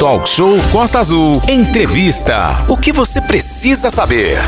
Talk 0.00 0.26
Show 0.26 0.56
Costa 0.72 0.98
Azul. 0.98 1.42
Entrevista. 1.46 2.64
O 2.70 2.74
que 2.74 2.90
você 2.90 3.20
precisa 3.20 3.90
saber? 3.90 4.38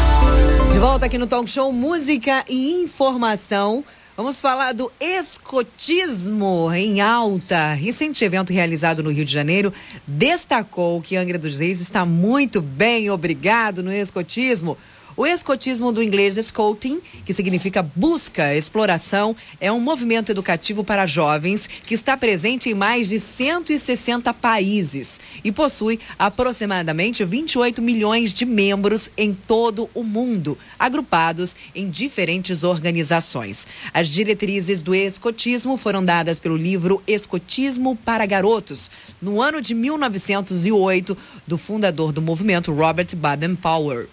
De 0.72 0.78
volta 0.78 1.04
aqui 1.04 1.18
no 1.18 1.26
Talk 1.26 1.46
Show 1.50 1.70
Música 1.70 2.42
e 2.48 2.72
Informação. 2.82 3.84
Vamos 4.16 4.40
falar 4.40 4.72
do 4.72 4.90
escotismo 4.98 6.72
em 6.72 7.02
alta. 7.02 7.74
Recente 7.74 8.24
evento 8.24 8.50
realizado 8.50 9.02
no 9.02 9.10
Rio 9.10 9.26
de 9.26 9.32
Janeiro 9.34 9.70
destacou 10.06 11.02
que 11.02 11.16
Angra 11.16 11.38
dos 11.38 11.58
Reis 11.58 11.80
está 11.80 12.06
muito 12.06 12.62
bem, 12.62 13.10
obrigado, 13.10 13.82
no 13.82 13.92
escotismo. 13.92 14.78
O 15.22 15.26
escotismo 15.26 15.92
do 15.92 16.02
inglês 16.02 16.34
scouting, 16.34 17.00
que 17.24 17.32
significa 17.32 17.80
busca, 17.80 18.56
exploração, 18.56 19.36
é 19.60 19.70
um 19.70 19.78
movimento 19.78 20.32
educativo 20.32 20.82
para 20.82 21.06
jovens 21.06 21.64
que 21.64 21.94
está 21.94 22.16
presente 22.16 22.70
em 22.70 22.74
mais 22.74 23.08
de 23.08 23.20
160 23.20 24.34
países 24.34 25.20
e 25.44 25.52
possui 25.52 26.00
aproximadamente 26.18 27.24
28 27.24 27.80
milhões 27.80 28.32
de 28.32 28.44
membros 28.44 29.12
em 29.16 29.32
todo 29.32 29.88
o 29.94 30.02
mundo, 30.02 30.58
agrupados 30.76 31.54
em 31.72 31.88
diferentes 31.88 32.64
organizações. 32.64 33.64
As 33.94 34.08
diretrizes 34.08 34.82
do 34.82 34.92
escotismo 34.92 35.76
foram 35.76 36.04
dadas 36.04 36.40
pelo 36.40 36.56
livro 36.56 37.00
Escotismo 37.06 37.94
para 37.94 38.26
Garotos, 38.26 38.90
no 39.22 39.40
ano 39.40 39.60
de 39.60 39.72
1908, 39.72 41.16
do 41.46 41.56
fundador 41.56 42.10
do 42.10 42.20
movimento 42.20 42.72
Robert 42.72 43.14
Baden-Powell. 43.14 44.08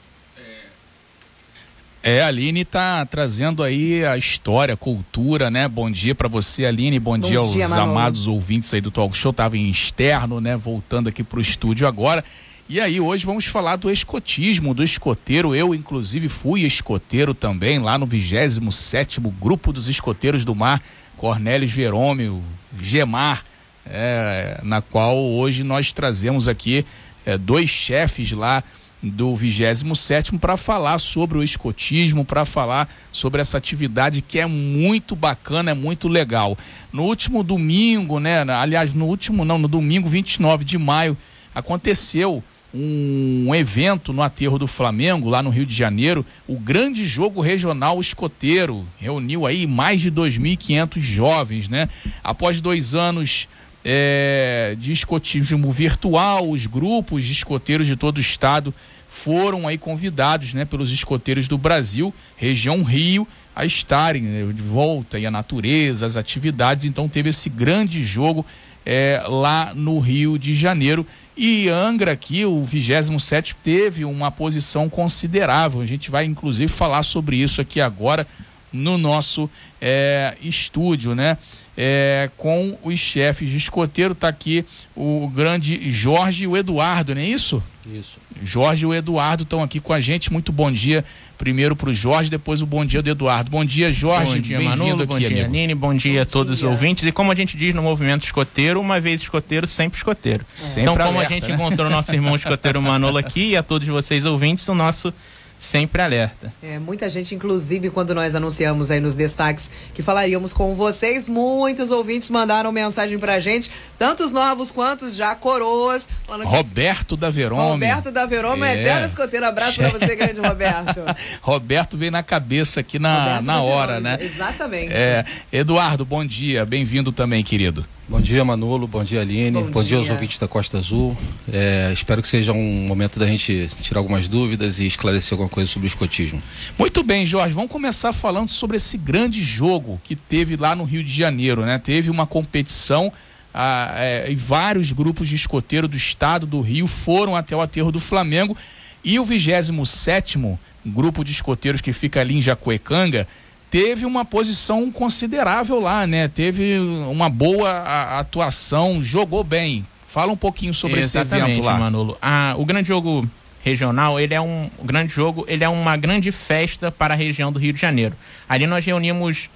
É, 2.02 2.22
a 2.22 2.28
Aline 2.28 2.62
está 2.62 3.06
trazendo 3.06 3.62
aí 3.62 4.06
a 4.06 4.18
história, 4.18 4.74
a 4.74 4.78
cultura, 4.78 5.52
né? 5.52 5.68
Bom 5.68 5.92
dia 5.92 6.16
para 6.16 6.30
você, 6.30 6.66
Aline. 6.66 6.98
Bom, 6.98 7.20
Bom 7.20 7.28
dia 7.28 7.40
aos 7.40 7.52
dia, 7.52 7.68
amados 7.68 8.26
ouvintes 8.26 8.74
aí 8.74 8.80
do 8.80 8.90
Talk 8.90 9.16
Show. 9.18 9.34
Tava 9.34 9.58
em 9.58 9.70
externo, 9.70 10.40
né? 10.40 10.56
Voltando 10.56 11.10
aqui 11.10 11.24
para 11.24 11.40
o 11.40 11.42
estúdio 11.42 11.86
agora. 11.86 12.24
E 12.70 12.80
aí, 12.80 13.02
hoje 13.02 13.26
vamos 13.26 13.46
falar 13.46 13.76
do 13.76 13.92
escotismo, 13.92 14.74
do 14.74 14.82
escoteiro. 14.82 15.54
Eu, 15.54 15.76
inclusive, 15.76 16.30
fui 16.30 16.62
escoteiro 16.62 17.34
também, 17.34 17.80
lá 17.80 17.98
no 17.98 18.06
27 18.06 19.20
Grupo 19.42 19.74
dos 19.74 19.90
Escoteiros 19.90 20.46
do 20.46 20.56
Mar, 20.56 20.82
Cornélis 21.18 21.72
Verômio, 21.72 22.42
Gemar, 22.80 23.44
é, 23.86 24.60
na 24.64 24.82
qual 24.82 25.18
hoje 25.18 25.64
nós 25.64 25.92
trazemos 25.92 26.48
aqui 26.48 26.86
é, 27.26 27.38
dois 27.38 27.70
chefes 27.70 28.32
lá 28.32 28.64
do 29.02 29.36
27 29.36 30.38
para 30.38 30.58
falar 30.58 31.00
sobre 31.00 31.38
o 31.38 31.44
escotismo, 31.44 32.26
para 32.26 32.44
falar 32.46 32.90
sobre 33.12 33.40
essa 33.40 33.58
atividade 33.58 34.22
que 34.22 34.40
é 34.40 34.46
muito 34.46 35.16
bacana, 35.16 35.72
é 35.72 35.74
muito 35.74 36.08
legal. 36.08 36.58
No 36.92 37.04
último 37.04 37.44
domingo, 37.44 38.20
né, 38.20 38.42
aliás, 38.42 38.94
no 38.94 39.06
último 39.06 39.46
não, 39.46 39.58
no 39.58 39.68
domingo 39.68 40.10
29 40.10 40.66
de 40.66 40.78
maio, 40.78 41.18
aconteceu 41.56 42.44
um 42.74 43.54
evento 43.56 44.14
no 44.14 44.22
aterro 44.22 44.60
do 44.60 44.68
Flamengo, 44.68 45.30
lá 45.30 45.42
no 45.42 45.50
Rio 45.50 45.66
de 45.66 45.74
Janeiro, 45.74 46.24
o 46.48 46.56
grande 46.56 47.04
jogo 47.04 47.42
regional 47.42 48.00
escoteiro, 48.00 48.86
reuniu 49.00 49.48
aí 49.48 49.66
mais 49.66 50.02
de 50.02 50.12
2.500 50.12 51.02
jovens, 51.02 51.68
né? 51.68 51.90
Após 52.24 52.62
dois 52.62 52.94
anos 52.94 53.48
é, 53.84 54.76
de 54.78 54.92
escotismo 54.92 55.72
virtual, 55.72 56.50
os 56.50 56.66
grupos 56.66 57.26
de 57.26 57.32
escoteiros 57.32 57.88
de 57.88 57.96
todo 57.96 58.18
o 58.18 58.22
estado 58.22 58.74
foram 59.08 59.68
aí 59.68 59.78
convidados 59.78 60.54
né, 60.54 60.66
pelos 60.66 60.92
escoteiros 60.92 61.48
do 61.48 61.58
Brasil, 61.58 62.14
região 62.38 62.84
Rio, 62.84 63.28
a 63.56 63.66
estarem 63.66 64.22
né, 64.22 64.54
de 64.54 64.62
volta 64.62 65.18
aí 65.18 65.26
à 65.26 65.32
natureza, 65.32 66.06
às 66.06 66.16
atividades. 66.16 66.86
Então 66.86 67.10
teve 67.10 67.30
esse 67.30 67.50
grande 67.50 68.04
jogo 68.04 68.46
é, 68.86 69.22
lá 69.28 69.74
no 69.74 70.00
Rio 70.00 70.38
de 70.38 70.54
Janeiro. 70.54 71.06
E 71.36 71.70
Angra 71.70 72.12
aqui, 72.12 72.46
o 72.46 72.64
27 72.64 73.56
teve 73.64 74.06
uma 74.06 74.30
posição 74.30 74.88
considerável. 74.90 75.82
A 75.82 75.86
gente 75.86 76.12
vai 76.12 76.26
inclusive 76.26 76.72
falar 76.72 77.04
sobre 77.04 77.38
isso 77.38 77.62
aqui 77.62 77.82
agora 77.82 78.28
no 78.72 78.98
nosso 78.98 79.50
é, 79.82 80.36
estúdio, 80.42 81.16
né? 81.16 81.38
É, 81.82 82.30
com 82.36 82.78
os 82.84 83.00
chefes 83.00 83.50
de 83.50 83.56
escoteiro, 83.56 84.14
tá 84.14 84.28
aqui 84.28 84.66
o 84.94 85.30
grande 85.34 85.90
Jorge 85.90 86.44
e 86.44 86.48
o 86.48 86.58
Eduardo, 86.58 87.16
não 87.16 87.22
é 87.22 87.26
isso? 87.26 87.64
Isso. 87.86 88.20
Jorge 88.44 88.84
e 88.84 88.86
o 88.86 88.94
Eduardo 88.94 89.44
estão 89.44 89.64
aqui 89.64 89.80
com 89.80 89.94
a 89.94 90.02
gente. 90.02 90.32
Muito 90.32 90.52
bom 90.52 90.70
dia. 90.70 91.06
Primeiro 91.38 91.78
para 91.78 91.90
o 91.90 91.94
Jorge, 91.94 92.30
depois 92.30 92.62
o 92.62 92.66
bom 92.66 92.84
dia 92.84 93.02
do 93.02 93.10
Eduardo. 93.10 93.50
Bom 93.50 93.64
dia, 93.64 93.92
Jorge. 93.94 94.36
Bom 94.36 94.42
dia, 94.42 94.60
Manolo. 94.60 95.08
Bom 95.08 95.20
dia, 95.20 95.48
Nini. 95.48 95.74
Bom 95.74 95.94
dia 95.94 96.24
a 96.24 96.26
todos 96.26 96.60
os 96.60 96.64
ouvintes. 96.64 97.06
E 97.06 97.14
como 97.14 97.32
a 97.32 97.36
gente 97.36 97.56
diz 97.56 97.74
no 97.74 97.82
movimento 97.82 98.26
escoteiro, 98.26 98.82
uma 98.82 99.00
vez 99.00 99.22
escoteiro, 99.22 99.66
sempre 99.66 99.98
escoteiro. 99.98 100.44
É. 100.52 100.56
Sempre 100.56 100.92
então, 100.92 101.06
como 101.06 101.18
alerta, 101.18 101.34
a 101.34 101.38
gente 101.38 101.48
né? 101.48 101.56
encontrou 101.56 101.90
nosso 101.90 102.14
irmão 102.14 102.36
escoteiro 102.36 102.82
Manolo 102.82 103.18
aqui 103.18 103.52
e 103.52 103.58
a 103.58 103.64
todos 103.64 103.88
vocês 103.88 104.26
ouvintes, 104.26 104.68
o 104.68 104.76
nosso 104.76 105.14
sempre 105.60 106.02
alerta. 106.02 106.54
É, 106.64 106.80
muita 106.80 107.10
gente, 107.10 107.36
inclusive, 107.36 107.90
quando 107.90 108.16
nós 108.16 108.34
anunciamos 108.34 108.90
aí 108.90 109.02
nos 109.02 109.14
destaques 109.14 109.70
que 109.94 110.02
falaríamos 110.02 110.54
com 110.54 110.74
vocês, 110.74 111.28
muitos 111.28 111.92
ouvintes 111.92 112.30
mandaram 112.30 112.72
mensagem 112.72 113.20
pra 113.20 113.40
gente, 113.40 113.70
tantos 113.98 114.32
novos 114.32 114.72
quanto 114.72 115.08
já 115.10 115.36
coroas. 115.36 116.08
Roberto 116.46 117.16
que... 117.16 117.22
da 117.22 117.30
Verome. 117.30 117.72
Roberto 117.86 118.10
da 118.10 118.26
Verome, 118.26 118.66
é. 118.66 118.80
eterno 118.80 119.06
escoteiro. 119.06 119.46
Abraço 119.46 119.78
pra 119.78 119.90
você, 119.90 120.16
grande 120.18 120.40
Roberto. 120.40 121.02
Roberto 121.42 121.98
veio 121.98 122.12
na 122.12 122.24
cabeça 122.24 122.80
aqui 122.80 122.98
na, 122.98 123.42
na 123.42 123.62
hora, 123.62 124.00
né? 124.00 124.18
Exatamente. 124.22 124.94
É, 124.94 125.26
Eduardo, 125.52 126.06
bom 126.06 126.26
dia. 126.26 126.66
Bem-vindo 126.66 127.12
também, 127.12 127.44
querido. 127.44 127.86
Bom 128.10 128.20
dia, 128.20 128.44
Manolo. 128.44 128.88
Bom 128.88 129.04
dia, 129.04 129.22
Aline. 129.22 129.52
Bom, 129.52 129.70
bom 129.70 129.82
dia. 129.82 129.90
dia. 129.90 129.98
aos 130.00 130.10
ouvintes 130.10 130.40
da 130.40 130.48
Costa 130.48 130.80
Azul. 130.80 131.16
É, 131.54 131.92
espero 131.94 132.24
que 132.24 132.28
seja 132.28 132.52
um 132.52 132.88
momento 132.88 133.20
da 133.20 133.28
gente 133.28 133.70
tirar 133.84 134.00
algumas 134.00 134.28
dúvidas 134.28 134.80
e 134.80 134.88
esclarecer 134.88 135.34
alguma 135.34 135.48
coisa 135.48 135.70
sobre 135.70 135.86
o 135.86 135.90
escotismo. 135.90 136.42
Muito 136.78 137.04
bem, 137.04 137.24
Jorge. 137.24 137.54
Vamos 137.54 137.72
começar 137.72 138.12
falando 138.12 138.50
sobre 138.50 138.78
esse 138.78 138.98
grande 138.98 139.44
jogo 139.44 140.02
que 140.04 140.16
teve 140.16 140.56
lá 140.56 140.76
no 140.76 140.86
Rio 140.86 141.04
de 141.04 141.14
Janeiro, 141.14 141.64
né? 141.64 141.78
Teve 141.78 142.10
uma 142.10 142.26
competição 142.26 143.14
ah, 143.54 143.94
é, 143.98 144.32
e 144.32 144.36
vários 144.36 144.92
grupos 144.92 145.30
de 145.30 145.36
escoteiro 145.36 145.88
do 145.88 145.96
estado 145.96 146.48
do 146.48 146.62
Rio 146.62 146.88
foram 146.88 147.36
até 147.36 147.56
o 147.56 147.62
aterro 147.62 147.92
do 147.92 148.00
Flamengo 148.00 148.58
e 149.04 149.20
o 149.20 149.24
27 149.24 150.40
grupo 150.84 151.24
de 151.24 151.32
escoteiros 151.32 151.80
que 151.80 151.94
fica 151.94 152.22
ali 152.22 152.36
em 152.36 152.42
Jacuecanga 152.42 153.28
teve 153.70 154.06
uma 154.06 154.26
posição 154.26 154.92
considerável 154.92 155.80
lá, 155.80 156.08
né? 156.08 156.28
Teve 156.28 156.80
uma 156.80 157.30
boa 157.30 158.20
atuação, 158.20 159.02
jogou 159.02 159.44
bem. 159.44 159.86
Fala 160.08 160.32
um 160.32 160.38
pouquinho 160.38 160.74
sobre 160.74 161.00
Exatamente, 161.00 161.52
esse 161.52 161.60
evento 161.60 161.66
lá. 161.66 161.78
Manolo. 161.78 162.18
Ah, 162.22 162.56
o 162.58 162.66
grande 162.66 162.88
jogo 162.88 163.30
regional, 163.64 164.20
ele 164.20 164.34
é 164.34 164.42
um 164.42 164.70
grande 164.84 165.14
jogo, 165.14 165.46
ele 165.48 165.64
é 165.64 165.70
uma 165.70 165.96
grande 165.96 166.32
festa 166.32 166.92
para 166.92 167.14
a 167.14 167.18
região 167.18 167.52
do 167.52 167.60
Rio 167.60 167.74
de 167.74 167.80
Janeiro. 167.80 168.16
Ali 168.48 168.66
nós 168.66 168.84
reunimos 168.84 169.50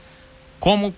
como 0.60 0.94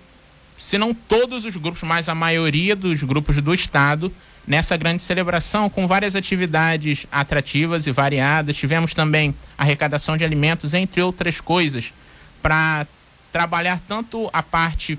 se 0.56 0.76
não 0.76 0.92
todos 0.92 1.44
os 1.44 1.56
grupos, 1.56 1.82
mas 1.82 2.08
a 2.08 2.14
maioria 2.14 2.76
dos 2.76 3.02
grupos 3.02 3.40
do 3.40 3.54
estado 3.54 4.12
nessa 4.46 4.76
grande 4.76 5.02
celebração 5.02 5.68
com 5.68 5.86
várias 5.88 6.14
atividades 6.14 7.06
atrativas 7.10 7.86
e 7.86 7.92
variadas. 7.92 8.56
Tivemos 8.56 8.94
também 8.94 9.34
arrecadação 9.56 10.16
de 10.16 10.24
alimentos, 10.24 10.72
entre 10.72 11.02
outras 11.02 11.40
coisas, 11.40 11.92
para 12.40 12.86
trabalhar 13.36 13.82
tanto 13.86 14.30
a 14.32 14.42
parte 14.42 14.98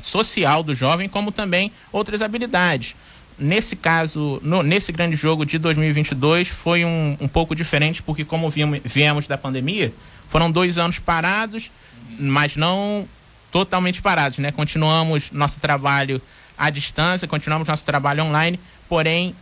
social 0.00 0.62
do 0.62 0.74
jovem, 0.74 1.06
como 1.06 1.30
também 1.30 1.70
outras 1.92 2.22
habilidades. 2.22 2.96
Nesse 3.38 3.76
caso, 3.76 4.40
no, 4.42 4.62
nesse 4.62 4.90
grande 4.90 5.14
jogo 5.14 5.44
de 5.44 5.58
2022, 5.58 6.48
foi 6.48 6.82
um, 6.82 7.14
um 7.20 7.28
pouco 7.28 7.54
diferente, 7.54 8.02
porque 8.02 8.24
como 8.24 8.48
viemos, 8.48 8.80
viemos 8.86 9.26
da 9.26 9.36
pandemia, 9.36 9.92
foram 10.30 10.50
dois 10.50 10.78
anos 10.78 10.98
parados, 10.98 11.70
mas 12.18 12.56
não 12.56 13.06
totalmente 13.50 14.00
parados, 14.00 14.38
né? 14.38 14.50
Continuamos 14.50 15.30
nosso 15.30 15.60
trabalho 15.60 16.22
à 16.56 16.70
distância, 16.70 17.28
continuamos 17.28 17.68
nosso 17.68 17.84
trabalho 17.84 18.24
online, 18.24 18.58
porém 18.88 19.36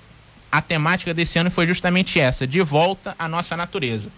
a 0.51 0.61
temática 0.61 1.15
desse 1.15 1.39
ano 1.39 1.49
foi 1.49 1.65
justamente 1.65 2.19
essa, 2.19 2.45
de 2.45 2.61
volta 2.61 3.15
à 3.17 3.29
nossa 3.29 3.57
natureza. 3.57 4.11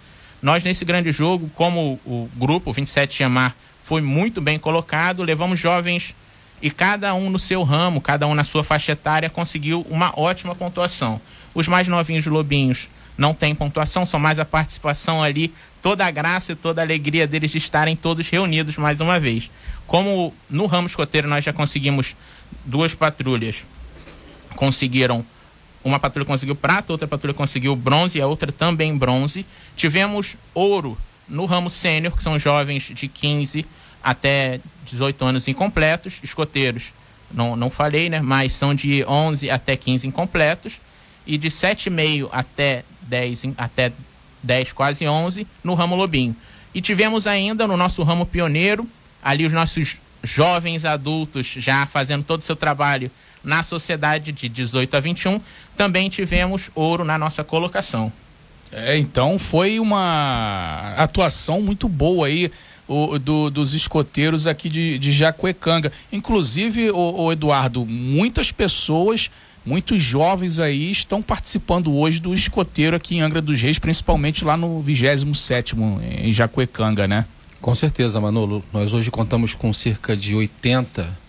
Nós, 0.42 0.64
nesse 0.64 0.84
grande 0.84 1.12
jogo, 1.12 1.48
como 1.54 2.00
o 2.04 2.28
grupo 2.34 2.72
27 2.72 3.14
Chamar 3.14 3.54
foi 3.84 4.02
muito 4.02 4.40
bem 4.40 4.58
colocado, 4.58 5.22
levamos 5.22 5.60
jovens 5.60 6.16
e 6.60 6.68
cada 6.68 7.14
um 7.14 7.30
no 7.30 7.38
seu 7.38 7.62
ramo, 7.62 8.00
cada 8.00 8.26
um 8.26 8.34
na 8.34 8.42
sua 8.42 8.64
faixa 8.64 8.90
etária, 8.90 9.30
conseguiu 9.30 9.86
uma 9.88 10.12
ótima 10.18 10.52
pontuação. 10.52 11.20
Os 11.54 11.68
mais 11.68 11.86
novinhos 11.86 12.26
lobinhos 12.26 12.88
não 13.16 13.32
têm 13.32 13.54
pontuação, 13.54 14.04
são 14.04 14.18
mais 14.18 14.40
a 14.40 14.44
participação 14.44 15.22
ali, 15.22 15.54
toda 15.80 16.04
a 16.04 16.10
graça 16.10 16.52
e 16.52 16.56
toda 16.56 16.80
a 16.80 16.84
alegria 16.84 17.24
deles 17.24 17.52
de 17.52 17.58
estarem 17.58 17.94
todos 17.94 18.28
reunidos 18.28 18.76
mais 18.76 19.00
uma 19.00 19.20
vez. 19.20 19.48
Como 19.86 20.34
no 20.50 20.66
ramo 20.66 20.88
escoteiro 20.88 21.28
nós 21.28 21.44
já 21.44 21.52
conseguimos 21.52 22.16
duas 22.64 22.94
patrulhas, 22.94 23.64
conseguiram 24.56 25.24
uma 25.84 25.98
patrulha 25.98 26.26
conseguiu 26.26 26.54
prata, 26.54 26.92
outra 26.92 27.08
patrulha 27.08 27.34
conseguiu 27.34 27.74
bronze 27.74 28.18
e 28.18 28.22
a 28.22 28.26
outra 28.26 28.52
também 28.52 28.96
bronze. 28.96 29.44
Tivemos 29.76 30.36
ouro 30.54 30.96
no 31.28 31.44
ramo 31.46 31.70
sênior, 31.70 32.16
que 32.16 32.22
são 32.22 32.38
jovens 32.38 32.90
de 32.94 33.08
15 33.08 33.66
até 34.02 34.60
18 34.84 35.24
anos 35.24 35.48
incompletos, 35.48 36.18
escoteiros 36.22 36.92
não, 37.32 37.56
não 37.56 37.70
falei, 37.70 38.10
né? 38.10 38.20
Mas 38.20 38.52
são 38.52 38.74
de 38.74 39.04
11 39.04 39.50
até 39.50 39.76
15 39.76 40.06
incompletos 40.06 40.80
e 41.26 41.38
de 41.38 41.48
7,5 41.48 42.28
até 42.30 42.84
10, 43.02 43.44
até 43.56 43.92
10, 44.42 44.72
quase 44.72 45.06
11 45.06 45.46
no 45.62 45.74
ramo 45.74 45.96
lobinho. 45.96 46.36
E 46.74 46.80
tivemos 46.80 47.26
ainda 47.26 47.66
no 47.66 47.76
nosso 47.76 48.02
ramo 48.02 48.26
pioneiro, 48.26 48.86
ali 49.22 49.44
os 49.44 49.52
nossos 49.52 49.98
jovens 50.22 50.84
adultos 50.84 51.46
já 51.46 51.86
fazendo 51.86 52.24
todo 52.24 52.40
o 52.40 52.44
seu 52.44 52.56
trabalho 52.56 53.10
na 53.42 53.62
sociedade 53.62 54.32
de 54.32 54.48
18 54.48 54.96
a 54.96 55.00
21, 55.00 55.40
também 55.76 56.08
tivemos 56.08 56.70
ouro 56.74 57.04
na 57.04 57.18
nossa 57.18 57.42
colocação. 57.42 58.12
É, 58.72 58.96
então 58.96 59.38
foi 59.38 59.78
uma 59.78 60.94
atuação 60.96 61.60
muito 61.60 61.88
boa 61.88 62.26
aí 62.26 62.50
o, 62.88 63.18
do, 63.18 63.50
dos 63.50 63.74
escoteiros 63.74 64.46
aqui 64.46 64.68
de, 64.68 64.98
de 64.98 65.12
Jacuecanga. 65.12 65.92
Inclusive, 66.10 66.90
o, 66.90 67.24
o, 67.24 67.32
Eduardo, 67.32 67.84
muitas 67.84 68.50
pessoas, 68.50 69.30
muitos 69.64 70.02
jovens 70.02 70.58
aí 70.58 70.90
estão 70.90 71.22
participando 71.22 71.94
hoje 71.94 72.20
do 72.20 72.32
escoteiro 72.34 72.96
aqui 72.96 73.16
em 73.16 73.20
Angra 73.20 73.42
dos 73.42 73.60
Reis, 73.60 73.78
principalmente 73.78 74.44
lá 74.44 74.56
no 74.56 74.80
27 74.80 75.76
em 76.00 76.32
Jacuecanga, 76.32 77.06
né? 77.06 77.26
Com 77.60 77.74
certeza, 77.74 78.20
Manolo. 78.20 78.62
Nós 78.72 78.92
hoje 78.92 79.10
contamos 79.10 79.54
com 79.54 79.72
cerca 79.72 80.16
de 80.16 80.34
80 80.34 81.21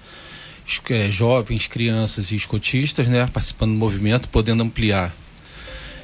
é, 0.90 1.12
jovens, 1.12 1.68
crianças 1.68 2.32
e 2.32 2.36
escotistas, 2.36 3.08
né, 3.08 3.28
participando 3.32 3.72
do 3.72 3.78
movimento, 3.78 4.30
podendo 4.30 4.64
ampliar 4.64 5.14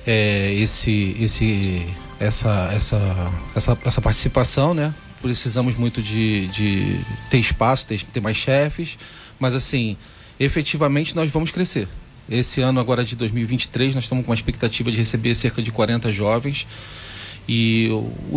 é, 0.05 0.53
esse, 0.53 1.15
esse, 1.19 1.85
essa, 2.19 2.69
essa, 2.73 3.31
essa, 3.55 3.77
essa 3.85 4.01
participação, 4.01 4.73
né? 4.73 4.93
Precisamos 5.21 5.75
muito 5.77 6.01
de, 6.01 6.47
de 6.47 6.99
ter 7.29 7.39
espaço, 7.39 7.85
ter, 7.85 8.01
ter 8.03 8.21
mais 8.21 8.37
chefes, 8.37 8.97
mas 9.37 9.53
assim, 9.53 9.97
efetivamente 10.39 11.15
nós 11.15 11.29
vamos 11.29 11.51
crescer. 11.51 11.87
Esse 12.29 12.61
ano 12.61 12.79
agora 12.79 13.03
de 13.03 13.15
2023 13.15 13.95
nós 13.95 14.05
estamos 14.05 14.25
com 14.25 14.31
uma 14.31 14.35
expectativa 14.35 14.91
de 14.91 14.97
receber 14.97 15.33
cerca 15.35 15.61
de 15.61 15.71
40 15.71 16.11
jovens 16.11 16.67
e 17.51 17.89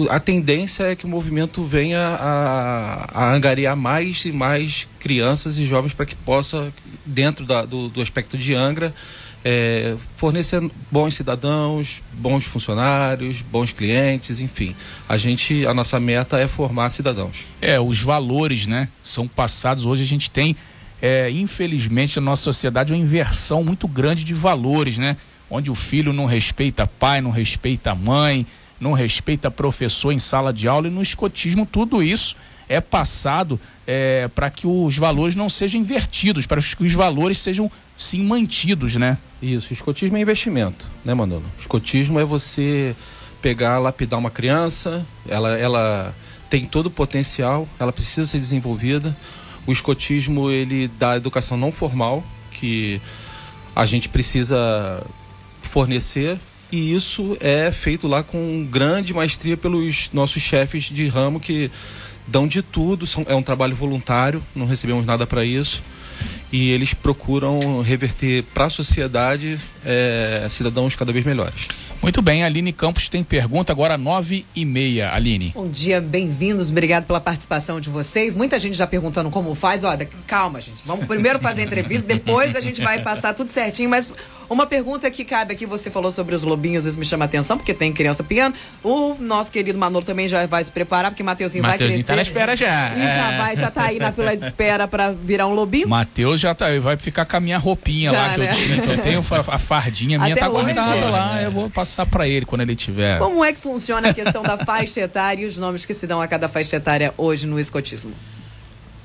a 0.08 0.18
tendência 0.18 0.84
é 0.84 0.96
que 0.96 1.04
o 1.04 1.08
movimento 1.08 1.62
venha 1.62 1.98
a, 1.98 3.08
a 3.12 3.34
angariar 3.34 3.76
mais 3.76 4.24
e 4.24 4.32
mais 4.32 4.88
crianças 4.98 5.58
e 5.58 5.66
jovens 5.66 5.92
para 5.92 6.06
que 6.06 6.14
possa, 6.14 6.72
dentro 7.04 7.44
da, 7.44 7.66
do, 7.66 7.90
do 7.90 8.00
aspecto 8.00 8.38
de 8.38 8.54
Angra, 8.54 8.94
é, 9.44 9.96
fornecer 10.16 10.62
bons 10.90 11.14
cidadãos, 11.14 12.02
bons 12.14 12.46
funcionários, 12.46 13.42
bons 13.42 13.70
clientes, 13.70 14.40
enfim. 14.40 14.74
A 15.06 15.18
gente, 15.18 15.66
a 15.66 15.74
nossa 15.74 16.00
meta 16.00 16.38
é 16.38 16.48
formar 16.48 16.88
cidadãos. 16.88 17.44
É, 17.60 17.78
os 17.78 17.98
valores, 17.98 18.66
né, 18.66 18.88
são 19.02 19.28
passados. 19.28 19.84
Hoje 19.84 20.04
a 20.04 20.06
gente 20.06 20.30
tem, 20.30 20.56
é, 21.02 21.30
infelizmente, 21.30 22.18
na 22.18 22.22
nossa 22.22 22.44
sociedade 22.44 22.94
uma 22.94 22.98
inversão 22.98 23.62
muito 23.62 23.86
grande 23.86 24.24
de 24.24 24.32
valores, 24.32 24.96
né? 24.96 25.18
Onde 25.50 25.70
o 25.70 25.74
filho 25.74 26.14
não 26.14 26.24
respeita 26.24 26.86
pai, 26.86 27.20
não 27.20 27.30
respeita 27.30 27.94
mãe, 27.94 28.46
não 28.82 28.92
respeita 28.92 29.48
professor 29.48 30.10
em 30.10 30.18
sala 30.18 30.52
de 30.52 30.66
aula 30.66 30.88
e 30.88 30.90
no 30.90 31.00
escotismo 31.00 31.64
tudo 31.64 32.02
isso 32.02 32.34
é 32.68 32.80
passado 32.80 33.60
é, 33.86 34.28
para 34.34 34.50
que 34.50 34.66
os 34.66 34.96
valores 34.96 35.36
não 35.36 35.48
sejam 35.48 35.80
invertidos, 35.80 36.46
para 36.46 36.60
que 36.60 36.84
os 36.84 36.92
valores 36.92 37.38
sejam 37.38 37.70
sim 37.96 38.22
mantidos, 38.24 38.96
né? 38.96 39.18
Isso, 39.40 39.72
escotismo 39.72 40.16
é 40.16 40.20
investimento, 40.20 40.88
né, 41.04 41.14
Manolo? 41.14 41.44
Escotismo 41.58 42.18
é 42.18 42.24
você 42.24 42.96
pegar, 43.40 43.78
lapidar 43.78 44.18
uma 44.18 44.30
criança, 44.30 45.06
ela, 45.28 45.56
ela 45.56 46.14
tem 46.50 46.64
todo 46.64 46.86
o 46.86 46.90
potencial, 46.90 47.68
ela 47.78 47.92
precisa 47.92 48.26
ser 48.26 48.38
desenvolvida. 48.38 49.16
O 49.64 49.72
escotismo, 49.72 50.50
ele 50.50 50.88
dá 50.98 51.16
educação 51.16 51.56
não 51.56 51.70
formal, 51.70 52.24
que 52.50 53.00
a 53.76 53.86
gente 53.86 54.08
precisa 54.08 55.04
fornecer 55.60 56.38
e 56.72 56.94
isso 56.94 57.36
é 57.38 57.70
feito 57.70 58.08
lá 58.08 58.22
com 58.22 58.66
grande 58.68 59.12
maestria 59.12 59.58
pelos 59.58 60.08
nossos 60.10 60.42
chefes 60.42 60.84
de 60.84 61.06
ramo 61.06 61.38
que 61.38 61.70
dão 62.26 62.48
de 62.48 62.62
tudo, 62.62 63.06
são, 63.06 63.26
é 63.28 63.34
um 63.34 63.42
trabalho 63.42 63.76
voluntário, 63.76 64.42
não 64.54 64.64
recebemos 64.64 65.04
nada 65.04 65.26
para 65.26 65.44
isso 65.44 65.82
e 66.52 66.70
eles 66.70 66.92
procuram 66.92 67.80
reverter 67.80 68.44
para 68.54 68.66
a 68.66 68.70
sociedade 68.70 69.58
é, 69.84 70.46
cidadãos 70.50 70.94
cada 70.94 71.10
vez 71.10 71.24
melhores. 71.24 71.66
Muito 72.02 72.20
bem, 72.20 72.44
Aline 72.44 72.72
Campos 72.72 73.08
tem 73.08 73.24
pergunta 73.24 73.72
agora 73.72 73.96
nove 73.96 74.44
e 74.54 74.64
meia, 74.64 75.14
Aline. 75.14 75.52
Bom 75.54 75.68
dia, 75.68 76.00
bem-vindos, 76.00 76.68
obrigado 76.70 77.06
pela 77.06 77.20
participação 77.20 77.80
de 77.80 77.88
vocês. 77.88 78.34
Muita 78.34 78.60
gente 78.60 78.76
já 78.76 78.86
perguntando 78.86 79.30
como 79.30 79.54
faz, 79.54 79.82
olha, 79.82 80.06
calma 80.26 80.60
gente, 80.60 80.82
vamos 80.84 81.06
primeiro 81.06 81.38
fazer 81.38 81.62
a 81.62 81.64
entrevista, 81.64 82.06
depois 82.06 82.54
a 82.54 82.60
gente 82.60 82.82
vai 82.82 83.00
passar 83.00 83.32
tudo 83.32 83.50
certinho, 83.50 83.88
mas 83.88 84.12
uma 84.48 84.66
pergunta 84.66 85.10
que 85.10 85.24
cabe 85.24 85.52
aqui, 85.52 85.66
você 85.66 85.90
falou 85.90 86.10
sobre 86.10 86.34
os 86.34 86.42
lobinhos, 86.42 86.84
isso 86.84 86.98
me 86.98 87.04
chama 87.04 87.24
atenção, 87.24 87.56
porque 87.56 87.74
tem 87.74 87.92
criança 87.92 88.22
piano. 88.22 88.54
O 88.82 89.14
nosso 89.18 89.50
querido 89.50 89.78
Manolo 89.78 90.04
também 90.04 90.28
já 90.28 90.46
vai 90.46 90.62
se 90.62 90.70
preparar, 90.70 91.10
porque 91.10 91.22
Mateuzinho 91.22 91.62
vai 91.62 91.78
crescer. 91.78 92.02
tá 92.02 92.16
na 92.16 92.22
espera 92.22 92.56
já. 92.56 92.94
E 92.94 93.00
é. 93.00 93.16
já 93.16 93.38
vai, 93.38 93.56
já 93.56 93.70
tá 93.70 93.84
aí 93.84 93.98
na 93.98 94.12
fila 94.12 94.36
de 94.36 94.44
espera 94.44 94.86
para 94.88 95.12
virar 95.12 95.46
um 95.46 95.54
lobinho. 95.54 95.88
Matheus 95.88 96.40
já 96.40 96.54
tá, 96.54 96.66
vai 96.80 96.96
ficar 96.96 97.24
com 97.24 97.36
a 97.36 97.40
minha 97.40 97.58
roupinha 97.58 98.10
já, 98.10 98.18
lá 98.18 98.34
que, 98.34 98.40
né? 98.40 98.50
eu 98.50 98.54
tinha, 98.54 98.80
que 98.80 98.88
eu 98.88 98.98
tenho, 98.98 99.24
a 99.48 99.58
fardinha 99.58 100.18
minha 100.18 100.32
Até 100.34 100.40
tá 100.40 100.48
guardada 100.48 101.10
lá, 101.10 101.42
eu 101.42 101.50
vou 101.50 101.70
passar 101.70 102.06
para 102.06 102.26
ele 102.28 102.46
quando 102.46 102.62
ele 102.62 102.76
tiver. 102.76 103.18
Como 103.18 103.44
é 103.44 103.52
que 103.52 103.60
funciona 103.60 104.10
a 104.10 104.14
questão 104.14 104.42
da 104.42 104.58
faixa 104.58 105.00
etária 105.00 105.42
e 105.42 105.46
os 105.46 105.56
nomes 105.56 105.84
que 105.84 105.94
se 105.94 106.06
dão 106.06 106.20
a 106.20 106.26
cada 106.26 106.48
faixa 106.48 106.76
etária 106.76 107.14
hoje 107.16 107.46
no 107.46 107.58
escotismo? 107.58 108.12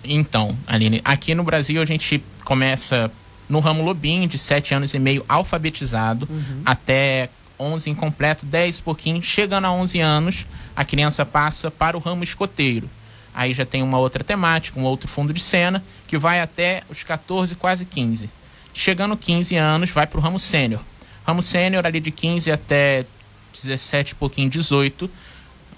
Então, 0.03 0.57
Aline, 0.65 1.01
aqui 1.03 1.35
no 1.35 1.43
Brasil 1.43 1.81
a 1.81 1.85
gente 1.85 2.23
começa 2.43 3.11
no 3.49 3.59
ramo 3.59 3.83
lobinho, 3.83 4.27
de 4.27 4.37
7 4.37 4.73
anos 4.73 4.93
e 4.93 4.99
meio, 4.99 5.25
alfabetizado, 5.27 6.27
uhum. 6.29 6.61
até 6.65 7.29
11 7.59 7.89
incompleto, 7.89 8.45
10 8.45 8.81
pouquinho, 8.81 9.21
chegando 9.21 9.65
a 9.65 9.71
11 9.71 9.99
anos, 9.99 10.45
a 10.75 10.83
criança 10.83 11.25
passa 11.25 11.71
para 11.71 11.97
o 11.97 11.99
ramo 11.99 12.23
escoteiro. 12.23 12.89
Aí 13.33 13.53
já 13.53 13.65
tem 13.65 13.83
uma 13.83 13.99
outra 13.99 14.23
temática, 14.23 14.79
um 14.79 14.83
outro 14.83 15.07
fundo 15.07 15.31
de 15.31 15.39
cena, 15.39 15.83
que 16.07 16.17
vai 16.17 16.41
até 16.41 16.81
os 16.89 17.03
14, 17.03 17.55
quase 17.55 17.85
15. 17.85 18.29
Chegando 18.73 19.15
15 19.15 19.55
anos, 19.55 19.89
vai 19.89 20.07
para 20.07 20.19
o 20.19 20.21
ramo 20.21 20.39
sênior. 20.39 20.81
Ramo 21.25 21.41
sênior 21.41 21.85
ali 21.85 21.99
de 21.99 22.11
15 22.11 22.51
até 22.51 23.05
17, 23.53 24.15
pouquinho 24.15 24.49
18. 24.49 25.09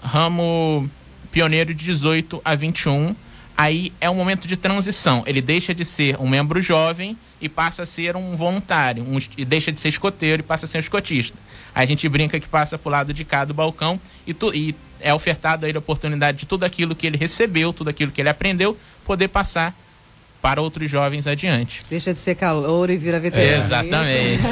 Ramo 0.02 0.88
pioneiro 1.30 1.74
de 1.74 1.84
18 1.84 2.40
a 2.44 2.54
21. 2.54 3.14
Aí 3.56 3.92
é 4.00 4.08
um 4.08 4.14
momento 4.14 4.48
de 4.48 4.56
transição. 4.56 5.22
Ele 5.26 5.42
deixa 5.42 5.74
de 5.74 5.84
ser 5.84 6.16
um 6.18 6.28
membro 6.28 6.60
jovem 6.60 7.16
e 7.40 7.48
passa 7.48 7.82
a 7.82 7.86
ser 7.86 8.16
um 8.16 8.36
voluntário, 8.36 9.02
um, 9.02 9.18
e 9.36 9.44
deixa 9.44 9.72
de 9.72 9.80
ser 9.80 9.88
escoteiro 9.88 10.40
e 10.40 10.44
passa 10.44 10.66
a 10.66 10.68
ser 10.68 10.78
um 10.78 10.80
escotista. 10.80 11.38
A 11.74 11.86
gente 11.86 12.08
brinca 12.08 12.38
que 12.38 12.48
passa 12.48 12.76
para 12.76 12.88
o 12.88 12.92
lado 12.92 13.14
de 13.14 13.24
cá 13.24 13.44
do 13.44 13.54
balcão 13.54 13.98
e, 14.26 14.34
tu, 14.34 14.52
e 14.54 14.74
é 15.00 15.14
ofertado 15.14 15.64
a 15.64 15.68
ele 15.68 15.78
a 15.78 15.80
oportunidade 15.80 16.38
de 16.38 16.46
tudo 16.46 16.64
aquilo 16.64 16.94
que 16.94 17.06
ele 17.06 17.16
recebeu, 17.16 17.72
tudo 17.72 17.88
aquilo 17.88 18.12
que 18.12 18.20
ele 18.20 18.28
aprendeu, 18.28 18.76
poder 19.04 19.28
passar 19.28 19.74
para 20.40 20.60
outros 20.60 20.90
jovens 20.90 21.26
adiante. 21.26 21.82
Deixa 21.88 22.12
de 22.12 22.18
ser 22.18 22.34
calor 22.34 22.88
e 22.90 22.96
vira 22.96 23.20
veterano. 23.20 23.52
É, 23.52 23.58
exatamente. 23.58 24.42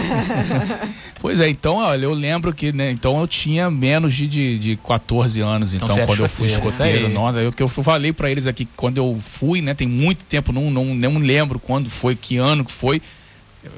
pois 1.20 1.40
é, 1.40 1.48
então, 1.48 1.76
olha, 1.76 2.04
eu 2.04 2.12
lembro 2.12 2.52
que, 2.52 2.72
né, 2.72 2.90
então 2.90 3.18
eu 3.20 3.26
tinha 3.26 3.70
menos 3.70 4.14
de, 4.14 4.26
de, 4.26 4.58
de 4.58 4.76
14 4.76 5.40
anos, 5.40 5.74
então, 5.74 5.88
então 5.90 6.06
quando 6.06 6.20
eu 6.20 6.28
fui 6.28 6.46
escoteiro. 6.46 7.08
Nossa, 7.08 7.38
eu 7.38 7.52
que 7.52 7.62
eu 7.62 7.68
falei 7.68 8.12
para 8.12 8.30
eles 8.30 8.46
aqui 8.46 8.68
quando 8.76 8.98
eu 8.98 9.18
fui, 9.22 9.62
né, 9.62 9.72
tem 9.72 9.88
muito 9.88 10.24
tempo, 10.24 10.52
não, 10.52 10.70
não, 10.70 10.94
não 10.94 11.18
lembro 11.18 11.58
quando 11.58 11.88
foi, 11.88 12.14
que 12.14 12.36
ano 12.36 12.64
que 12.64 12.72
foi. 12.72 13.00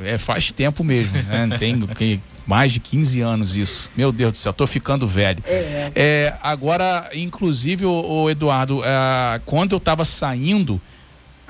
É, 0.04 0.18
faz 0.18 0.52
tempo 0.52 0.84
mesmo, 0.84 1.14
né? 1.22 1.48
Tem 1.58 1.80
que, 1.80 2.20
mais 2.46 2.72
de 2.72 2.80
15 2.80 3.20
anos 3.22 3.56
isso. 3.56 3.90
Meu 3.96 4.12
Deus 4.12 4.32
do 4.32 4.38
céu, 4.38 4.52
tô 4.52 4.66
ficando 4.66 5.06
velho. 5.06 5.42
É. 5.46 5.90
é 5.94 6.36
agora, 6.42 7.10
inclusive, 7.14 7.86
o, 7.86 7.90
o 7.90 8.30
Eduardo, 8.30 8.82
é, 8.84 9.40
quando 9.46 9.72
eu 9.72 9.78
estava 9.78 10.04
saindo, 10.04 10.80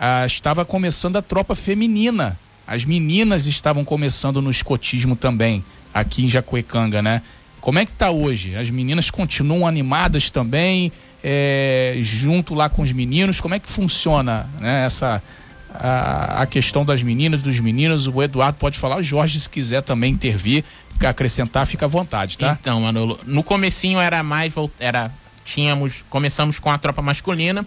ah, 0.02 0.24
estava 0.24 0.64
começando 0.64 1.16
a 1.16 1.22
tropa 1.22 1.54
feminina. 1.54 2.38
As 2.66 2.86
meninas 2.86 3.46
estavam 3.46 3.84
começando 3.84 4.40
no 4.40 4.50
escotismo 4.50 5.14
também, 5.14 5.62
aqui 5.92 6.24
em 6.24 6.28
Jacuecanga, 6.28 7.02
né? 7.02 7.20
Como 7.60 7.78
é 7.78 7.84
que 7.84 7.92
tá 7.92 8.10
hoje? 8.10 8.56
As 8.56 8.70
meninas 8.70 9.10
continuam 9.10 9.66
animadas 9.66 10.30
também, 10.30 10.90
é, 11.22 11.98
junto 12.00 12.54
lá 12.54 12.70
com 12.70 12.80
os 12.80 12.92
meninos? 12.92 13.42
Como 13.42 13.54
é 13.54 13.58
que 13.58 13.68
funciona 13.68 14.48
né, 14.58 14.86
essa 14.86 15.22
a, 15.74 16.42
a, 16.42 16.46
questão 16.46 16.82
das 16.82 17.02
meninas, 17.02 17.42
dos 17.42 17.60
meninos? 17.60 18.06
O 18.06 18.22
Eduardo 18.22 18.56
pode 18.58 18.78
falar, 18.78 18.96
o 18.96 19.02
Jorge, 19.02 19.38
se 19.38 19.50
quiser 19.50 19.82
também 19.82 20.14
intervir, 20.14 20.64
acrescentar, 20.98 21.66
fica 21.66 21.84
à 21.84 21.88
vontade, 21.88 22.38
tá? 22.38 22.56
Então, 22.58 22.80
Manolo, 22.80 23.18
no 23.26 23.44
comecinho 23.44 24.00
era 24.00 24.22
mais, 24.22 24.50
era, 24.78 25.10
tínhamos, 25.44 26.02
começamos 26.08 26.58
com 26.58 26.70
a 26.70 26.78
tropa 26.78 27.02
masculina, 27.02 27.66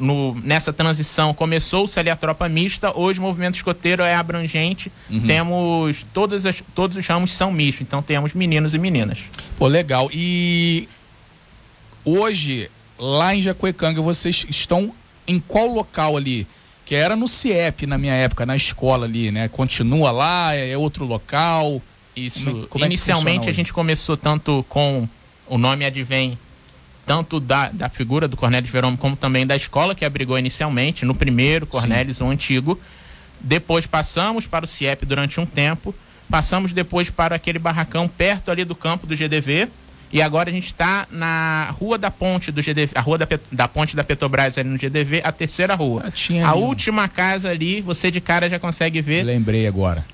no, 0.00 0.34
nessa 0.42 0.72
transição 0.72 1.32
começou-se 1.34 1.98
ali 2.00 2.10
a 2.10 2.16
tropa 2.16 2.48
mista, 2.48 2.96
hoje 2.98 3.20
o 3.20 3.22
movimento 3.22 3.54
escoteiro 3.54 4.02
é 4.02 4.14
abrangente, 4.14 4.90
uhum. 5.10 5.20
temos 5.20 6.04
todas 6.12 6.46
as, 6.46 6.62
todos 6.74 6.96
os 6.96 7.06
ramos 7.06 7.32
são 7.32 7.52
mistos, 7.52 7.82
então 7.82 8.02
temos 8.02 8.32
meninos 8.32 8.74
e 8.74 8.78
meninas. 8.78 9.18
Pô, 9.56 9.66
legal. 9.66 10.10
E 10.12 10.88
hoje, 12.04 12.70
lá 12.98 13.34
em 13.34 13.42
Jacuecanga, 13.42 14.00
vocês 14.00 14.46
estão 14.48 14.92
em 15.26 15.38
qual 15.38 15.66
local 15.68 16.16
ali? 16.16 16.46
que 16.90 16.96
era 16.96 17.14
no 17.14 17.28
CIEP 17.28 17.86
na 17.86 17.96
minha 17.96 18.14
época, 18.14 18.44
na 18.44 18.56
escola 18.56 19.06
ali, 19.06 19.30
né? 19.30 19.46
Continua 19.46 20.10
lá, 20.10 20.56
é 20.56 20.76
outro 20.76 21.04
local. 21.04 21.80
Isso. 22.16 22.50
Como, 22.50 22.66
como 22.66 22.84
Inicialmente 22.84 23.46
é 23.46 23.50
a 23.50 23.54
gente 23.54 23.72
começou 23.72 24.16
tanto 24.16 24.66
com 24.68 25.08
o 25.46 25.56
nome 25.56 25.84
advém 25.84 26.36
tanto 27.10 27.40
da, 27.40 27.70
da 27.70 27.88
figura 27.88 28.28
do 28.28 28.36
Cornélio 28.36 28.70
Verome 28.70 28.96
como 28.96 29.16
também 29.16 29.44
da 29.44 29.56
escola 29.56 29.96
que 29.96 30.04
abrigou 30.04 30.38
inicialmente, 30.38 31.04
no 31.04 31.12
primeiro 31.12 31.66
Cornélio, 31.66 32.14
o 32.20 32.30
antigo. 32.30 32.80
Depois 33.40 33.84
passamos 33.84 34.46
para 34.46 34.64
o 34.64 34.68
CIEP 34.68 35.04
durante 35.04 35.40
um 35.40 35.44
tempo, 35.44 35.92
passamos 36.28 36.72
depois 36.72 37.10
para 37.10 37.34
aquele 37.34 37.58
barracão 37.58 38.06
perto 38.06 38.48
ali 38.48 38.64
do 38.64 38.76
campo 38.76 39.08
do 39.08 39.16
GDV, 39.16 39.66
e 40.12 40.22
agora 40.22 40.50
a 40.50 40.52
gente 40.52 40.66
está 40.66 41.08
na 41.10 41.74
rua 41.80 41.98
da 41.98 42.12
ponte 42.12 42.52
do 42.52 42.62
GDV, 42.62 42.92
a 42.94 43.00
rua 43.00 43.18
da, 43.18 43.26
da 43.50 43.66
ponte 43.66 43.96
da 43.96 44.04
Petrobras 44.04 44.56
ali 44.56 44.68
no 44.68 44.78
GDV, 44.78 45.20
a 45.24 45.32
terceira 45.32 45.74
rua. 45.74 46.04
Ah, 46.44 46.50
a 46.50 46.54
última 46.54 47.08
casa 47.08 47.50
ali, 47.50 47.80
você 47.80 48.12
de 48.12 48.20
cara 48.20 48.48
já 48.48 48.60
consegue 48.60 49.02
ver. 49.02 49.24
Lembrei 49.24 49.66
agora. 49.66 50.04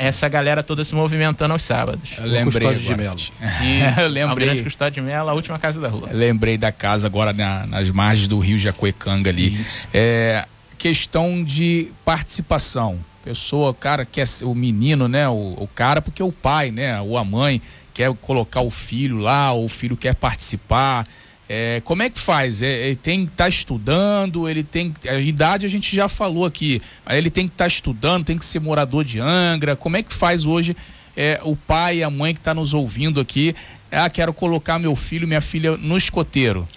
Essa 0.00 0.28
galera 0.28 0.62
toda 0.62 0.82
se 0.82 0.94
movimentando 0.94 1.52
aos 1.52 1.62
sábados. 1.62 2.16
Eu 2.16 2.26
lembrei 2.26 2.74
de 2.74 2.96
Melo. 2.96 3.20
eu 4.00 4.08
lembrei. 4.08 4.62
Custódio 4.62 5.02
de 5.02 5.08
Melo, 5.08 5.28
a 5.28 5.34
última 5.34 5.58
casa 5.58 5.80
da 5.80 5.88
rua. 5.88 6.08
Eu 6.10 6.16
lembrei 6.16 6.56
da 6.56 6.72
casa 6.72 7.06
agora 7.06 7.32
na, 7.32 7.66
nas 7.66 7.90
margens 7.90 8.26
do 8.26 8.38
Rio 8.38 8.58
Jacuecanga 8.58 9.28
ali. 9.28 9.60
Isso. 9.60 9.86
É, 9.92 10.46
questão 10.78 11.44
de 11.44 11.88
participação. 12.04 12.98
Pessoa, 13.22 13.74
cara, 13.74 14.06
quer 14.06 14.26
ser 14.26 14.46
o 14.46 14.54
menino, 14.54 15.06
né? 15.06 15.28
O, 15.28 15.54
o 15.58 15.68
cara, 15.74 16.00
porque 16.00 16.22
o 16.22 16.32
pai, 16.32 16.70
né? 16.70 16.98
Ou 17.02 17.18
a 17.18 17.24
mãe 17.24 17.60
quer 17.92 18.10
colocar 18.14 18.62
o 18.62 18.70
filho 18.70 19.18
lá, 19.18 19.52
ou 19.52 19.66
o 19.66 19.68
filho 19.68 19.96
quer 19.96 20.14
participar. 20.14 21.06
É, 21.52 21.82
como 21.84 22.00
é 22.00 22.08
que 22.08 22.16
faz? 22.16 22.62
É, 22.62 22.86
ele 22.86 22.94
tem 22.94 23.26
que 23.26 23.32
estar 23.32 23.44
tá 23.44 23.48
estudando, 23.48 24.48
ele 24.48 24.62
tem. 24.62 24.94
A 25.04 25.14
idade 25.14 25.66
a 25.66 25.68
gente 25.68 25.96
já 25.96 26.08
falou 26.08 26.44
aqui. 26.44 26.80
Ele 27.08 27.28
tem 27.28 27.48
que 27.48 27.54
estar 27.54 27.64
tá 27.64 27.68
estudando, 27.68 28.24
tem 28.24 28.38
que 28.38 28.44
ser 28.44 28.60
morador 28.60 29.04
de 29.04 29.18
Angra. 29.18 29.74
Como 29.74 29.96
é 29.96 30.02
que 30.04 30.14
faz 30.14 30.46
hoje 30.46 30.76
é, 31.16 31.40
o 31.42 31.56
pai 31.56 31.98
e 31.98 32.02
a 32.04 32.08
mãe 32.08 32.32
que 32.32 32.38
está 32.38 32.54
nos 32.54 32.72
ouvindo 32.72 33.18
aqui? 33.18 33.52
Ah, 33.90 34.08
quero 34.08 34.32
colocar 34.32 34.78
meu 34.78 34.94
filho, 34.94 35.26
minha 35.26 35.40
filha 35.40 35.76
no 35.76 35.96
escoteiro. 35.96 36.68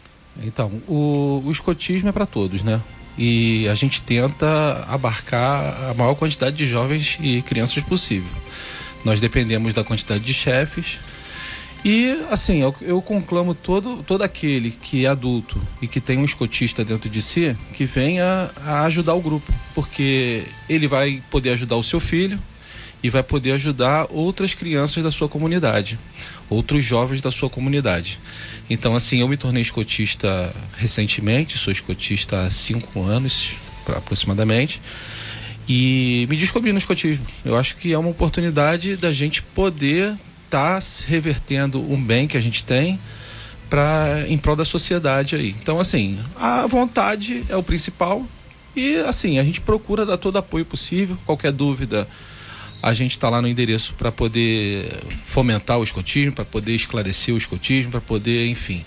Então, 0.42 0.82
o, 0.88 1.44
o 1.46 1.52
escotismo 1.52 2.10
é 2.10 2.12
para 2.12 2.26
todos, 2.26 2.64
né? 2.64 2.82
E 3.16 3.68
a 3.70 3.76
gente 3.76 4.02
tenta 4.02 4.88
abarcar 4.90 5.92
a 5.92 5.94
maior 5.94 6.16
quantidade 6.16 6.56
de 6.56 6.66
jovens 6.66 7.20
e 7.22 7.44
crianças 7.44 7.84
possível. 7.84 8.32
Nós 9.06 9.20
dependemos 9.20 9.72
da 9.72 9.84
quantidade 9.84 10.24
de 10.24 10.34
chefes. 10.34 11.00
E, 11.84 12.12
assim, 12.30 12.62
eu, 12.62 12.74
eu, 12.82 13.02
conclamo 13.02 13.54
todo, 13.54 14.02
todo 14.04 14.22
aquele 14.22 14.72
que 14.72 15.06
é 15.06 15.10
adulto 15.10 15.62
e 15.82 15.88
que 15.88 16.00
tem 16.00 16.18
um 16.18 16.24
escotista 16.24 16.86
dentro 16.86 17.10
de 17.10 17.22
si 17.22 17.56
que 17.74 17.84
venha 17.86 18.50
a 18.66 18.84
ajudar 18.84 19.14
o 19.16 19.22
grupo, 19.22 19.52
porque 19.76 20.46
ele 20.70 20.88
vai 20.88 21.22
poder 21.30 21.50
ajudar 21.52 21.76
o 21.76 21.84
seu 21.84 22.00
filho 22.00 22.40
e 23.04 23.10
vai 23.10 23.22
poder 23.22 23.52
ajudar 23.52 24.08
outras 24.10 24.54
crianças 24.54 25.04
da 25.04 25.12
sua 25.12 25.28
comunidade, 25.28 26.00
outros 26.50 26.86
jovens 26.86 27.20
da 27.20 27.30
sua 27.30 27.50
comunidade. 27.50 28.18
Então, 28.70 28.96
assim, 28.96 29.20
eu 29.20 29.28
me 29.28 29.36
tornei 29.36 29.62
escotista 29.62 30.56
recentemente, 30.78 31.58
sou 31.58 31.72
escotista 31.72 32.44
há 32.44 32.50
cinco 32.50 33.04
anos, 33.04 33.56
aproximadamente 33.88 34.82
e 35.68 36.28
me 36.30 36.36
descobri 36.36 36.72
no 36.72 36.78
escotismo. 36.78 37.26
Eu 37.44 37.58
acho 37.58 37.78
que 37.78 37.94
é 37.94 37.98
uma 37.98 38.10
oportunidade 38.10 38.96
da 38.98 39.12
gente 39.12 39.42
poder 39.42 40.16
estar 40.54 40.80
tá 40.80 40.88
revertendo 41.08 41.82
um 41.82 42.02
bem 42.02 42.28
que 42.28 42.38
a 42.38 42.42
gente 42.42 42.64
tem 42.64 43.00
para 43.70 44.26
em 44.28 44.38
prol 44.38 44.56
da 44.56 44.64
sociedade 44.64 45.36
aí. 45.36 45.50
Então 45.50 45.80
assim, 45.80 46.20
a 46.36 46.68
vontade 46.68 47.44
é 47.50 47.56
o 47.56 47.64
principal 47.64 48.24
e 48.76 48.98
assim, 48.98 49.40
a 49.40 49.44
gente 49.44 49.60
procura 49.60 50.06
dar 50.06 50.18
todo 50.18 50.38
apoio 50.38 50.64
possível, 50.64 51.18
qualquer 51.26 51.52
dúvida, 51.52 52.08
a 52.82 52.94
gente 52.94 53.12
está 53.12 53.30
lá 53.30 53.42
no 53.42 53.48
endereço 53.48 53.96
para 53.96 54.12
poder 54.12 54.88
fomentar 55.26 55.80
o 55.80 55.84
escotismo, 55.84 56.34
para 56.34 56.46
poder 56.46 56.76
esclarecer 56.76 57.34
o 57.34 57.38
escotismo, 57.38 57.92
para 57.92 58.02
poder, 58.02 58.48
enfim, 58.48 58.84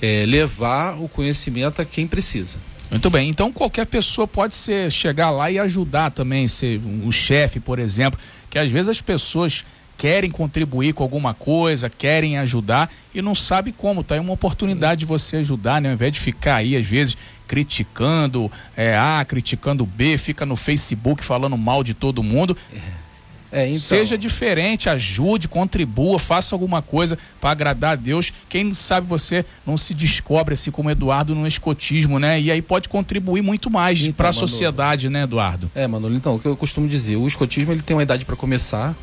é, 0.00 0.24
levar 0.26 0.98
o 0.98 1.08
conhecimento 1.08 1.82
a 1.82 1.84
quem 1.84 2.06
precisa. 2.06 2.58
Muito 2.90 3.08
bem, 3.10 3.28
então 3.28 3.50
qualquer 3.50 3.86
pessoa 3.86 4.28
pode 4.28 4.54
ser 4.54 4.92
chegar 4.92 5.30
lá 5.30 5.50
e 5.50 5.58
ajudar 5.58 6.10
também, 6.10 6.46
ser 6.46 6.78
um 6.78 7.10
chefe, 7.10 7.58
por 7.58 7.78
exemplo, 7.78 8.20
que 8.50 8.58
às 8.58 8.70
vezes 8.70 8.90
as 8.90 9.00
pessoas 9.00 9.64
querem 10.02 10.32
contribuir 10.32 10.94
com 10.94 11.04
alguma 11.04 11.32
coisa, 11.32 11.88
querem 11.88 12.36
ajudar 12.38 12.90
e 13.14 13.22
não 13.22 13.36
sabe 13.36 13.70
como. 13.70 14.02
Tá 14.02 14.16
aí 14.16 14.20
uma 14.20 14.32
oportunidade 14.32 14.98
de 14.98 15.06
você 15.06 15.36
ajudar, 15.36 15.80
né? 15.80 15.90
Ao 15.90 15.94
invés 15.94 16.10
de 16.10 16.18
ficar 16.18 16.56
aí, 16.56 16.76
às 16.76 16.84
vezes, 16.84 17.16
criticando 17.46 18.50
é, 18.76 18.98
A, 18.98 19.24
criticando 19.24 19.86
B, 19.86 20.18
fica 20.18 20.44
no 20.44 20.56
Facebook 20.56 21.24
falando 21.24 21.56
mal 21.56 21.84
de 21.84 21.94
todo 21.94 22.20
mundo. 22.20 22.56
É. 22.74 23.02
É, 23.52 23.68
então... 23.68 23.78
Seja 23.78 24.18
diferente, 24.18 24.88
ajude, 24.88 25.46
contribua, 25.46 26.18
faça 26.18 26.52
alguma 26.52 26.82
coisa 26.82 27.16
para 27.40 27.50
agradar 27.50 27.92
a 27.92 27.94
Deus. 27.94 28.32
Quem 28.48 28.74
sabe 28.74 29.06
você 29.06 29.44
não 29.64 29.76
se 29.76 29.94
descobre 29.94 30.54
assim 30.54 30.72
como 30.72 30.90
Eduardo 30.90 31.32
no 31.32 31.46
escotismo, 31.46 32.18
né? 32.18 32.40
E 32.40 32.50
aí 32.50 32.62
pode 32.62 32.88
contribuir 32.88 33.42
muito 33.42 33.70
mais 33.70 34.00
então, 34.00 34.14
para 34.14 34.30
a 34.30 34.32
sociedade, 34.32 35.08
né, 35.08 35.22
Eduardo? 35.24 35.70
É, 35.76 35.86
Manolo, 35.86 36.16
então, 36.16 36.34
o 36.34 36.40
que 36.40 36.46
eu 36.46 36.56
costumo 36.56 36.88
dizer, 36.88 37.14
o 37.14 37.28
escotismo 37.28 37.70
ele 37.70 37.82
tem 37.82 37.94
uma 37.94 38.02
idade 38.02 38.24
para 38.24 38.34
começar, 38.34 38.96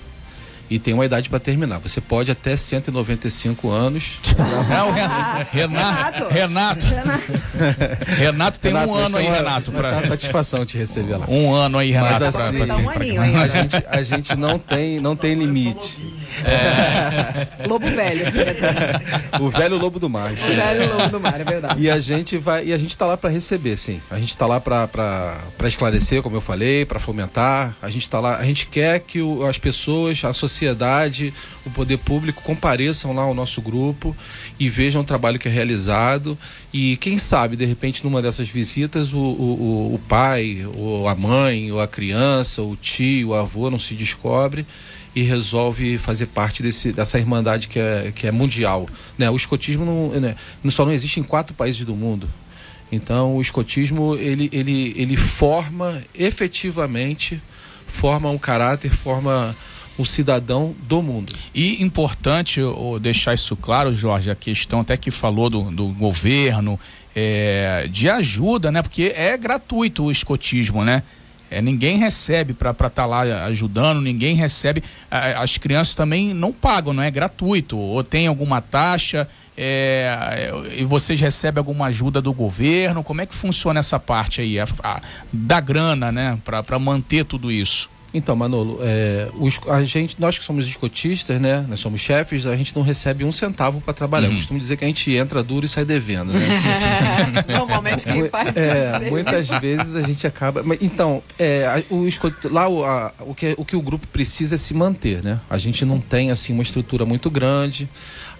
e 0.69 0.77
tem 0.77 0.93
uma 0.93 1.05
idade 1.05 1.29
para 1.29 1.39
terminar. 1.39 1.79
Você 1.79 1.99
pode 1.99 2.31
até 2.31 2.55
195 2.55 3.69
anos. 3.69 4.19
Não, 4.69 4.91
Renato. 5.51 6.27
Renato. 6.29 6.87
Renato, 6.87 6.87
Renato 8.05 8.59
tem 8.59 8.73
Renato, 8.73 8.91
um 8.91 8.95
ano 8.95 9.17
aí, 9.17 9.27
uma, 9.27 9.35
Renato. 9.35 9.71
Pra... 9.71 9.91
Uma 9.91 10.07
satisfação 10.07 10.65
te 10.65 10.77
receber 10.77 11.17
lá. 11.17 11.25
Um 11.27 11.53
ano 11.53 11.77
aí, 11.77 11.91
Renato. 11.91 12.23
Mas, 12.25 12.35
assim, 12.35 12.57
pra, 12.57 12.65
pra, 12.65 12.77
um 12.77 12.89
aninho 12.89 13.21
aí. 13.21 13.35
A 13.35 13.47
gente, 13.47 13.85
a 13.87 14.01
gente 14.01 14.35
não 14.35 14.59
tem, 14.59 14.99
não 14.99 15.15
tem 15.15 15.33
limite. 15.33 15.97
É. 16.45 17.47
Lobo 17.67 17.85
velho. 17.85 18.25
O 19.39 19.49
velho 19.49 19.77
lobo 19.77 19.99
do 19.99 20.09
mar. 20.09 20.31
O 20.31 20.35
velho 20.35 20.95
lobo 20.95 21.09
do 21.09 21.19
mar, 21.19 21.39
é 21.39 21.43
verdade. 21.43 21.81
E 21.81 21.89
a 21.89 21.99
gente 21.99 22.37
vai, 22.37 22.65
e 22.65 22.73
a 22.73 22.77
gente 22.77 22.91
está 22.91 23.05
lá 23.05 23.17
para 23.17 23.29
receber, 23.29 23.77
sim. 23.77 24.01
A 24.09 24.19
gente 24.19 24.29
está 24.29 24.45
lá 24.45 24.59
para 24.59 25.37
esclarecer, 25.65 26.21
como 26.21 26.35
eu 26.35 26.41
falei, 26.41 26.85
para 26.85 26.99
fomentar. 26.99 27.75
A 27.81 27.89
gente 27.89 28.03
está 28.03 28.19
lá, 28.19 28.37
a 28.37 28.43
gente 28.43 28.67
quer 28.67 28.99
que 28.99 29.21
o, 29.21 29.45
as 29.45 29.57
pessoas, 29.57 30.23
a 30.23 30.33
sociedade 30.59 31.33
o 31.65 31.69
poder 31.69 31.97
público 31.97 32.41
compareçam 32.43 33.13
lá 33.13 33.21
ao 33.21 33.33
nosso 33.33 33.61
grupo 33.61 34.15
e 34.59 34.67
vejam 34.67 35.01
o 35.01 35.05
trabalho 35.05 35.39
que 35.39 35.47
é 35.47 35.51
realizado. 35.51 36.37
E 36.73 36.97
quem 36.97 37.17
sabe, 37.17 37.55
de 37.55 37.65
repente, 37.65 38.03
numa 38.03 38.21
dessas 38.21 38.49
visitas, 38.49 39.13
o, 39.13 39.19
o, 39.19 39.95
o 39.95 39.99
pai, 40.07 40.65
ou 40.75 41.07
a 41.07 41.15
mãe, 41.15 41.71
ou 41.71 41.79
a 41.79 41.87
criança, 41.87 42.61
o 42.61 42.75
tio, 42.75 43.29
o 43.29 43.33
avô 43.33 43.69
não 43.69 43.79
se 43.79 43.95
descobre 43.95 44.65
e 45.15 45.21
resolve 45.21 45.97
fazer 45.97 46.27
parte 46.27 46.61
desse, 46.61 46.91
dessa 46.91 47.17
irmandade 47.17 47.67
que 47.67 47.79
é, 47.79 48.11
que 48.13 48.27
é 48.27 48.31
mundial. 48.31 48.85
Né? 49.17 49.29
O 49.29 49.35
escotismo 49.35 49.85
não, 49.85 50.19
né? 50.19 50.35
só 50.69 50.85
não 50.85 50.91
existe 50.91 51.19
em 51.19 51.23
quatro 51.23 51.55
países 51.55 51.85
do 51.85 51.95
mundo. 51.95 52.29
Então, 52.91 53.35
o 53.35 53.41
escotismo 53.41 54.15
ele, 54.15 54.49
ele, 54.51 54.93
ele 54.97 55.15
forma 55.15 56.01
efetivamente, 56.17 57.39
forma 57.85 58.29
um 58.29 58.37
caráter, 58.37 58.91
forma 58.91 59.55
o 59.99 60.05
cidadão 60.05 60.73
do 60.87 61.03
mundo. 61.03 61.33
E 61.53 61.83
importante 61.83 62.61
deixar 63.01 63.33
isso 63.33 63.55
claro, 63.55 63.93
Jorge, 63.93 64.31
a 64.31 64.35
questão 64.35 64.79
até 64.79 64.95
que 64.95 65.11
falou 65.11 65.49
do, 65.49 65.69
do 65.69 65.87
governo, 65.89 66.79
é, 67.15 67.87
de 67.91 68.09
ajuda, 68.09 68.71
né? 68.71 68.81
Porque 68.81 69.13
é 69.15 69.37
gratuito 69.37 70.05
o 70.05 70.11
escotismo, 70.11 70.85
né? 70.85 71.03
É, 71.51 71.61
ninguém 71.61 71.97
recebe 71.97 72.53
para 72.53 72.71
estar 72.71 72.89
tá 72.89 73.05
lá 73.05 73.21
ajudando, 73.45 73.99
ninguém 74.01 74.35
recebe. 74.35 74.83
As 75.09 75.57
crianças 75.57 75.95
também 75.95 76.33
não 76.33 76.53
pagam, 76.53 76.93
não 76.93 77.03
é 77.03 77.11
gratuito. 77.11 77.77
Ou 77.77 78.03
tem 78.03 78.27
alguma 78.27 78.61
taxa, 78.61 79.27
é, 79.57 80.53
e 80.77 80.85
vocês 80.85 81.19
recebem 81.19 81.59
alguma 81.59 81.87
ajuda 81.87 82.21
do 82.21 82.31
governo? 82.31 83.03
Como 83.03 83.19
é 83.19 83.25
que 83.25 83.35
funciona 83.35 83.79
essa 83.79 83.99
parte 83.99 84.39
aí, 84.39 84.57
a, 84.59 84.65
a, 84.81 85.01
da 85.33 85.59
grana, 85.59 86.11
né, 86.11 86.39
para 86.45 86.79
manter 86.79 87.25
tudo 87.25 87.51
isso? 87.51 87.89
Então, 88.13 88.35
Manolo, 88.35 88.79
é, 88.81 89.29
os, 89.35 89.59
a 89.67 89.83
gente, 89.83 90.15
nós 90.19 90.37
que 90.37 90.43
somos 90.43 90.67
escotistas, 90.67 91.39
né? 91.39 91.63
Nós 91.67 91.79
somos 91.79 92.01
chefes, 92.01 92.45
a 92.47 92.55
gente 92.55 92.75
não 92.75 92.81
recebe 92.81 93.23
um 93.23 93.31
centavo 93.31 93.79
para 93.81 93.93
trabalhar. 93.93 94.27
Uhum. 94.27 94.33
Eu 94.33 94.37
costumo 94.37 94.59
dizer 94.59 94.77
que 94.77 94.83
a 94.83 94.87
gente 94.87 95.13
entra 95.13 95.43
duro 95.43 95.65
e 95.65 95.69
sai 95.69 95.85
devendo, 95.85 96.33
né? 96.33 96.39
Normalmente 97.47 98.05
quem 98.05 98.27
faz 98.27 98.57
é, 98.57 99.09
Muitas 99.09 99.47
vezes 99.49 99.95
a 99.95 100.01
gente 100.01 100.25
acaba. 100.25 100.63
Mas, 100.63 100.79
então, 100.81 101.21
é, 101.37 101.83
o, 101.89 102.07
lá 102.45 102.67
o, 102.67 102.83
a, 102.83 103.13
o, 103.19 103.35
que, 103.35 103.53
o 103.57 103.63
que 103.63 103.75
o 103.75 103.81
grupo 103.81 104.07
precisa 104.07 104.55
é 104.55 104.57
se 104.57 104.73
manter, 104.73 105.23
né? 105.23 105.39
A 105.47 105.59
gente 105.59 105.85
não 105.85 105.99
tem 105.99 106.31
assim 106.31 106.51
uma 106.51 106.63
estrutura 106.63 107.05
muito 107.05 107.29
grande. 107.29 107.87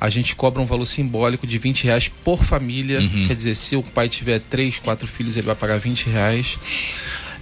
A 0.02 0.10
gente 0.10 0.36
cobra 0.36 0.62
um 0.62 0.66
valor 0.66 0.86
simbólico 0.86 1.46
de 1.46 1.58
20 1.60 1.84
reais 1.84 2.08
por 2.08 2.44
família. 2.44 3.00
Uhum. 3.02 3.26
Quer 3.28 3.36
dizer, 3.36 3.56
se 3.56 3.76
o 3.76 3.84
pai 3.84 4.10
tiver 4.10 4.40
três, 4.40 4.80
quatro 4.80 5.08
filhos, 5.08 5.38
ele 5.38 5.46
vai 5.46 5.56
pagar 5.56 5.78
20 5.78 6.10
reais. 6.10 6.58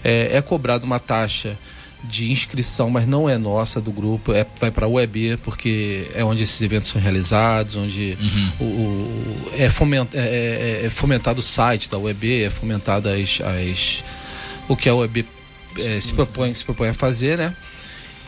É, 0.04 0.38
é 0.38 0.42
cobrado 0.42 0.86
uma 0.86 1.00
taxa 1.00 1.58
de 2.04 2.32
inscrição, 2.32 2.90
mas 2.90 3.08
não 3.08 3.30
é 3.30 3.38
nossa 3.38 3.82
do 3.82 3.92
grupo, 3.92 4.32
é, 4.32 4.46
vai 4.60 4.72
para 4.72 4.86
a 4.86 4.90
UEB, 4.90 5.38
porque 5.44 6.08
é 6.14 6.24
onde 6.24 6.44
esses 6.44 6.62
eventos 6.62 6.90
são 6.90 7.02
realizados, 7.02 7.76
onde 7.76 8.18
uhum. 8.20 8.52
o, 8.60 8.64
o, 8.64 9.52
é, 9.58 9.70
foment, 9.70 10.08
é, 10.14 10.20
é, 10.20 10.86
é, 10.86 10.90
fomentado 10.90 11.40
o 11.40 11.44
site 11.44 11.90
da 11.90 11.98
UEB, 11.98 12.44
é 12.44 12.50
fomentado 12.50 13.10
as, 13.10 13.42
as 13.42 14.04
o 14.68 14.76
que 14.76 14.88
a 14.88 14.96
OEB 14.96 15.26
é, 15.80 16.00
se, 16.00 16.14
propõe, 16.14 16.54
se 16.54 16.64
propõe 16.64 16.90
a 16.90 16.94
fazer, 16.94 17.38
né? 17.38 17.56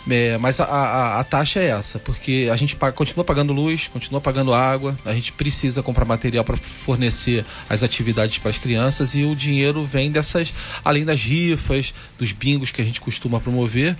É, 0.09 0.37
mas 0.39 0.59
a, 0.59 0.65
a, 0.65 1.19
a, 1.19 1.23
taxa 1.23 1.59
é 1.59 1.67
essa, 1.67 1.99
porque 1.99 2.49
a 2.51 2.55
gente 2.55 2.75
paga, 2.75 2.93
continua 2.93 3.23
pagando 3.23 3.53
luz, 3.53 3.87
continua 3.87 4.19
pagando 4.19 4.53
água, 4.53 4.97
a 5.05 5.13
gente 5.13 5.31
precisa 5.33 5.83
comprar 5.83 6.03
material 6.03 6.43
para 6.43 6.57
fornecer 6.57 7.45
as 7.69 7.83
atividades 7.83 8.39
para 8.39 8.49
as 8.49 8.57
crianças 8.57 9.13
e 9.13 9.23
o 9.23 9.35
dinheiro 9.35 9.85
vem 9.85 10.09
dessas, 10.09 10.51
além 10.83 11.05
das 11.05 11.21
rifas, 11.21 11.93
dos 12.17 12.31
bingos 12.31 12.71
que 12.71 12.81
a 12.81 12.85
gente 12.85 12.99
costuma 12.99 13.39
promover, 13.39 13.95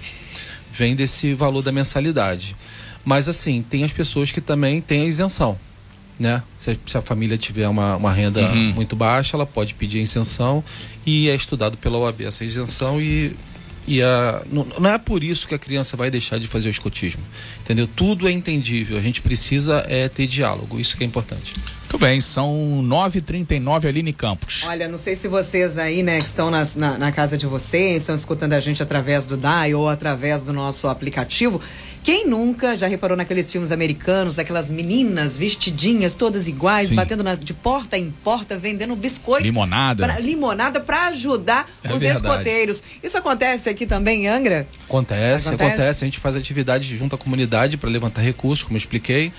vem 0.71 0.95
desse 0.95 1.33
valor 1.35 1.61
da 1.61 1.71
mensalidade. 1.71 2.55
Mas 3.05 3.29
assim, 3.29 3.61
tem 3.61 3.83
as 3.83 3.93
pessoas 3.93 4.31
que 4.31 4.41
também 4.41 4.81
têm 4.81 5.01
a 5.01 5.05
isenção. 5.05 5.57
Né? 6.19 6.43
Se, 6.57 6.71
a, 6.71 6.75
se 6.85 6.97
a 6.97 7.01
família 7.01 7.37
tiver 7.37 7.67
uma, 7.67 7.95
uma 7.95 8.11
renda 8.11 8.41
uhum. 8.41 8.73
muito 8.73 8.95
baixa, 8.95 9.37
ela 9.37 9.45
pode 9.45 9.73
pedir 9.73 9.99
a 9.99 10.01
isenção 10.01 10.63
e 11.05 11.29
é 11.29 11.35
estudado 11.35 11.77
pela 11.77 11.97
OAB 11.97 12.21
essa 12.21 12.43
isenção 12.43 12.99
e 12.99 13.33
e 13.89 14.03
a, 14.03 14.43
não, 14.51 14.63
não, 14.79 14.89
é 14.91 14.99
por 14.99 15.23
isso 15.23 15.47
que 15.47 15.55
a 15.55 15.57
criança 15.57 15.97
vai 15.97 16.11
deixar 16.11 16.39
de 16.39 16.47
fazer 16.47 16.67
o 16.67 16.69
escotismo. 16.69 17.23
Entendeu? 17.61 17.87
Tudo 17.87 18.27
é 18.27 18.31
entendível. 18.31 18.95
A 18.99 19.01
gente 19.01 19.19
precisa 19.19 19.83
é, 19.87 20.07
ter 20.07 20.27
diálogo. 20.27 20.79
Isso 20.79 20.95
que 20.95 21.03
é 21.03 21.07
importante. 21.07 21.55
Muito 21.89 21.97
bem, 21.97 22.21
são 22.21 22.85
9h39 22.87 23.87
Aline 23.87 24.13
Campos. 24.13 24.63
Olha, 24.67 24.87
não 24.87 24.97
sei 24.97 25.15
se 25.15 25.27
vocês 25.27 25.79
aí, 25.79 26.03
né, 26.03 26.19
que 26.19 26.27
estão 26.27 26.51
nas, 26.51 26.75
na, 26.75 26.99
na, 26.99 27.11
casa 27.11 27.35
de 27.35 27.47
vocês, 27.47 28.01
estão 28.01 28.13
escutando 28.13 28.53
a 28.53 28.59
gente 28.59 28.83
através 28.83 29.25
do 29.25 29.35
DAI 29.35 29.73
ou 29.73 29.89
através 29.89 30.43
do 30.43 30.53
nosso 30.53 30.87
aplicativo. 30.87 31.59
Quem 32.03 32.27
nunca 32.27 32.77
já 32.77 32.87
reparou 32.87 33.17
naqueles 33.17 33.51
filmes 33.51 33.71
americanos, 33.71 34.39
aquelas 34.39 34.69
meninas 34.69 35.37
vestidinhas, 35.37 36.15
todas 36.15 36.47
iguais, 36.47 36.87
Sim. 36.87 36.95
batendo 36.95 37.23
nas, 37.23 37.37
de 37.37 37.53
porta 37.53 37.97
em 37.97 38.09
porta, 38.23 38.57
vendendo 38.57 38.95
biscoito. 38.95 39.43
Limonada. 39.43 40.05
Pra, 40.05 40.19
limonada 40.19 40.79
para 40.79 41.07
ajudar 41.07 41.69
é 41.83 41.93
os 41.93 41.99
verdade. 41.99 42.25
escoteiros. 42.25 42.83
Isso 43.03 43.17
acontece 43.17 43.69
aqui 43.69 43.85
também 43.85 44.27
Angra? 44.27 44.67
Acontece, 44.87 45.49
acontece, 45.49 45.71
acontece. 45.71 46.03
A 46.03 46.07
gente 46.07 46.19
faz 46.19 46.35
atividades 46.35 46.87
junto 46.87 47.15
à 47.15 47.17
comunidade 47.17 47.77
para 47.77 47.89
levantar 47.89 48.21
recursos, 48.21 48.63
como 48.63 48.75
eu 48.75 48.79
expliquei. 48.79 49.31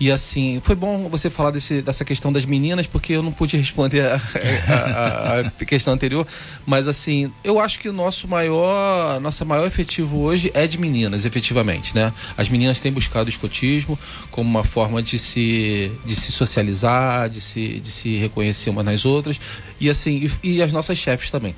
E 0.00 0.10
assim, 0.10 0.60
foi 0.60 0.74
bom 0.74 1.08
você 1.08 1.30
falar 1.30 1.52
desse, 1.52 1.80
dessa 1.80 2.04
questão 2.04 2.32
das 2.32 2.44
meninas, 2.44 2.86
porque 2.86 3.12
eu 3.12 3.22
não 3.22 3.30
pude 3.30 3.56
responder 3.56 4.00
a, 4.00 4.20
a, 4.68 5.40
a, 5.40 5.64
questão 5.64 5.94
anterior. 5.94 6.26
Mas 6.66 6.88
assim, 6.88 7.32
eu 7.44 7.60
acho 7.60 7.78
que 7.78 7.88
o 7.88 7.92
nosso 7.92 8.26
maior, 8.26 9.20
nossa 9.20 9.44
maior 9.44 9.66
efetivo 9.66 10.18
hoje 10.18 10.50
é 10.52 10.66
de 10.66 10.78
meninas, 10.78 11.24
efetivamente, 11.24 11.94
né? 11.94 12.12
As 12.36 12.48
meninas 12.48 12.80
têm 12.80 12.92
buscado 12.92 13.26
o 13.26 13.28
escotismo 13.28 13.98
como 14.30 14.50
uma 14.50 14.64
forma 14.64 15.00
de 15.00 15.18
se, 15.18 15.92
de 16.04 16.16
se 16.16 16.32
socializar, 16.32 17.30
de 17.30 17.40
se, 17.40 17.80
de 17.80 17.90
se 17.90 18.16
reconhecer 18.16 18.70
umas 18.70 18.84
nas 18.84 19.04
outras. 19.04 19.40
E 19.80 19.88
assim, 19.88 20.28
e, 20.42 20.54
e 20.56 20.62
as 20.62 20.72
nossas 20.72 20.98
chefes 20.98 21.30
também. 21.30 21.54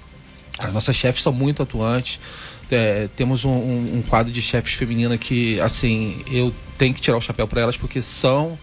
As 0.59 0.73
nossas 0.73 0.95
chefes 0.95 1.23
são 1.23 1.33
muito 1.33 1.63
atuantes. 1.63 2.21
É, 2.71 3.09
temos 3.15 3.45
um, 3.45 3.51
um, 3.51 3.97
um, 3.99 4.03
quadro 4.03 4.33
de 4.33 4.43
chefes 4.43 4.75
femininas 4.75 5.19
que, 5.21 5.61
assim, 5.61 6.19
eu 6.31 6.53
tenho 6.77 6.95
que 6.95 7.01
tirar 7.01 7.17
o 7.17 7.21
chapéu 7.21 7.47
para 7.47 7.61
elas 7.61 7.77
porque 7.77 8.01
são 8.01 8.59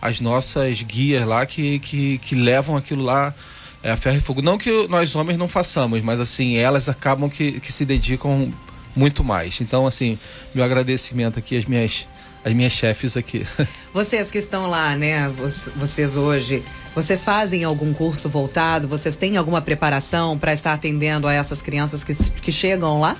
as 0.00 0.20
nossas 0.20 0.82
guias 0.82 1.26
lá 1.26 1.44
que, 1.44 1.78
que, 1.80 2.18
que 2.18 2.34
levam 2.34 2.76
aquilo 2.76 3.02
lá 3.02 3.34
é, 3.82 3.90
a 3.90 3.96
ferro 3.96 4.16
e 4.16 4.20
fogo. 4.20 4.42
Não 4.42 4.58
que 4.58 4.86
nós 4.88 5.14
homens 5.14 5.38
não 5.38 5.48
façamos, 5.48 6.02
mas 6.02 6.20
assim, 6.20 6.56
elas 6.56 6.88
acabam 6.88 7.28
que, 7.28 7.60
que 7.60 7.72
se 7.72 7.84
dedicam 7.84 8.52
muito 8.94 9.22
mais. 9.22 9.60
Então, 9.60 9.86
assim, 9.86 10.18
meu 10.54 10.64
agradecimento 10.64 11.38
aqui 11.38 11.56
às 11.56 11.64
minhas 11.64 12.08
as 12.44 12.52
minhas 12.52 12.72
chefes 12.72 13.16
aqui. 13.16 13.46
Vocês 13.92 14.30
que 14.30 14.38
estão 14.38 14.68
lá, 14.68 14.96
né? 14.96 15.28
Vocês 15.76 16.16
hoje, 16.16 16.62
vocês 16.94 17.24
fazem 17.24 17.64
algum 17.64 17.92
curso 17.92 18.28
voltado? 18.28 18.86
Vocês 18.86 19.16
têm 19.16 19.36
alguma 19.36 19.60
preparação 19.60 20.38
para 20.38 20.52
estar 20.52 20.72
atendendo 20.72 21.26
a 21.26 21.32
essas 21.32 21.60
crianças 21.62 22.04
que, 22.04 22.14
que 22.40 22.52
chegam 22.52 23.00
lá? 23.00 23.16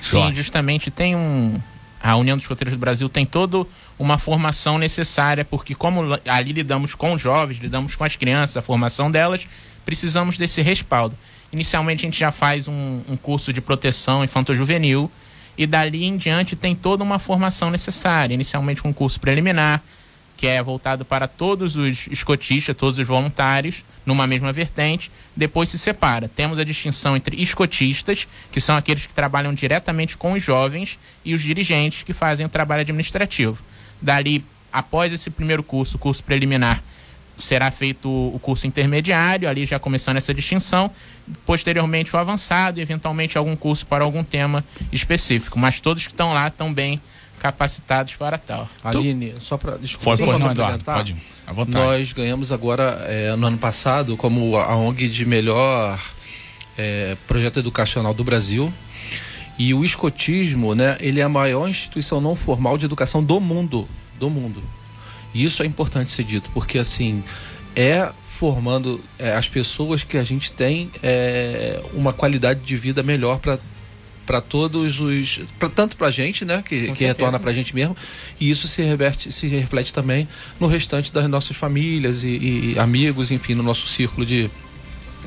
Sim, 0.00 0.34
justamente 0.34 0.90
tem 0.90 1.14
um. 1.14 1.60
A 2.04 2.16
União 2.16 2.36
dos 2.36 2.44
Escoteiros 2.44 2.74
do 2.74 2.78
Brasil 2.78 3.08
tem 3.08 3.24
toda 3.24 3.66
uma 3.98 4.18
formação 4.18 4.76
necessária, 4.76 5.42
porque 5.42 5.74
como 5.74 6.02
ali 6.26 6.52
lidamos 6.52 6.94
com 6.94 7.16
jovens, 7.16 7.56
lidamos 7.56 7.96
com 7.96 8.04
as 8.04 8.14
crianças, 8.14 8.58
a 8.58 8.62
formação 8.62 9.10
delas, 9.10 9.48
precisamos 9.86 10.36
desse 10.36 10.60
respaldo. 10.60 11.16
Inicialmente 11.50 12.04
a 12.04 12.06
gente 12.06 12.20
já 12.20 12.30
faz 12.30 12.68
um, 12.68 13.00
um 13.08 13.16
curso 13.16 13.54
de 13.54 13.62
proteção 13.62 14.22
infanto-juvenil 14.22 15.10
e 15.56 15.66
dali 15.66 16.04
em 16.04 16.18
diante 16.18 16.54
tem 16.54 16.76
toda 16.76 17.02
uma 17.02 17.18
formação 17.18 17.70
necessária. 17.70 18.34
Inicialmente 18.34 18.86
um 18.86 18.92
curso 18.92 19.18
preliminar, 19.18 19.82
que 20.36 20.46
é 20.46 20.62
voltado 20.62 21.04
para 21.04 21.28
todos 21.28 21.76
os 21.76 22.06
escotistas, 22.08 22.76
todos 22.76 22.98
os 22.98 23.06
voluntários, 23.06 23.84
numa 24.04 24.26
mesma 24.26 24.52
vertente, 24.52 25.10
depois 25.34 25.68
se 25.68 25.78
separa. 25.78 26.28
Temos 26.28 26.58
a 26.58 26.64
distinção 26.64 27.16
entre 27.16 27.40
escotistas, 27.40 28.26
que 28.50 28.60
são 28.60 28.76
aqueles 28.76 29.06
que 29.06 29.14
trabalham 29.14 29.54
diretamente 29.54 30.16
com 30.16 30.32
os 30.32 30.42
jovens, 30.42 30.98
e 31.24 31.34
os 31.34 31.42
dirigentes, 31.42 32.02
que 32.02 32.12
fazem 32.12 32.44
o 32.44 32.48
trabalho 32.48 32.82
administrativo. 32.82 33.62
Dali, 34.00 34.44
após 34.72 35.12
esse 35.12 35.30
primeiro 35.30 35.62
curso, 35.62 35.98
curso 35.98 36.22
preliminar, 36.22 36.82
será 37.36 37.70
feito 37.70 38.08
o 38.08 38.38
curso 38.38 38.66
intermediário, 38.66 39.48
ali 39.48 39.66
já 39.66 39.78
começando 39.78 40.16
essa 40.16 40.32
distinção, 40.32 40.90
posteriormente 41.44 42.14
o 42.14 42.18
avançado 42.18 42.78
e 42.78 42.82
eventualmente 42.82 43.36
algum 43.36 43.56
curso 43.56 43.86
para 43.86 44.04
algum 44.04 44.22
tema 44.22 44.64
específico. 44.92 45.58
Mas 45.58 45.80
todos 45.80 46.06
que 46.06 46.12
estão 46.12 46.32
lá 46.32 46.48
estão 46.48 46.72
bem 46.72 47.00
capacitados 47.44 48.16
para 48.16 48.38
tal. 48.38 48.66
Aline, 48.82 49.34
só 49.38 49.58
para 49.58 49.76
desculpa, 49.76 50.16
não, 50.38 50.50
Eduardo, 50.50 50.82
pode, 50.82 51.14
à 51.46 51.52
vontade. 51.52 51.76
Nós 51.76 52.12
ganhamos 52.14 52.50
agora, 52.50 53.04
é, 53.06 53.36
no 53.36 53.46
ano 53.46 53.58
passado, 53.58 54.16
como 54.16 54.56
a 54.56 54.74
ONG 54.74 55.06
de 55.08 55.26
melhor 55.26 56.00
é, 56.78 57.18
projeto 57.26 57.58
educacional 57.58 58.14
do 58.14 58.24
Brasil. 58.24 58.72
E 59.58 59.74
o 59.74 59.84
escotismo, 59.84 60.74
né, 60.74 60.96
ele 61.00 61.20
é 61.20 61.22
a 61.22 61.28
maior 61.28 61.68
instituição 61.68 62.18
não 62.18 62.34
formal 62.34 62.78
de 62.78 62.86
educação 62.86 63.22
do 63.22 63.38
mundo, 63.38 63.86
do 64.18 64.30
mundo. 64.30 64.64
E 65.34 65.44
isso 65.44 65.62
é 65.62 65.66
importante 65.66 66.10
ser 66.10 66.24
dito, 66.24 66.48
porque 66.54 66.78
assim, 66.78 67.22
é 67.76 68.10
formando 68.22 69.04
é, 69.18 69.34
as 69.34 69.50
pessoas 69.50 70.02
que 70.02 70.16
a 70.16 70.24
gente 70.24 70.50
tem 70.50 70.90
é, 71.02 71.78
uma 71.92 72.12
qualidade 72.14 72.60
de 72.60 72.74
vida 72.74 73.02
melhor 73.02 73.38
para 73.38 73.58
para 74.26 74.40
todos 74.40 75.00
os. 75.00 75.40
Pra, 75.58 75.68
tanto 75.68 75.96
para 75.96 76.08
a 76.08 76.10
gente, 76.10 76.44
né? 76.44 76.62
Que, 76.66 76.92
que 76.92 77.04
retorna 77.04 77.38
para 77.38 77.50
a 77.50 77.54
gente 77.54 77.74
mesmo. 77.74 77.96
E 78.40 78.50
isso 78.50 78.66
se, 78.68 78.82
reverte, 78.82 79.30
se 79.32 79.46
reflete 79.46 79.92
também 79.92 80.28
no 80.58 80.66
restante 80.66 81.12
das 81.12 81.28
nossas 81.28 81.56
famílias 81.56 82.24
e, 82.24 82.28
e 82.28 82.78
amigos, 82.78 83.30
enfim, 83.30 83.54
no 83.54 83.62
nosso 83.62 83.86
círculo 83.86 84.26
de, 84.26 84.50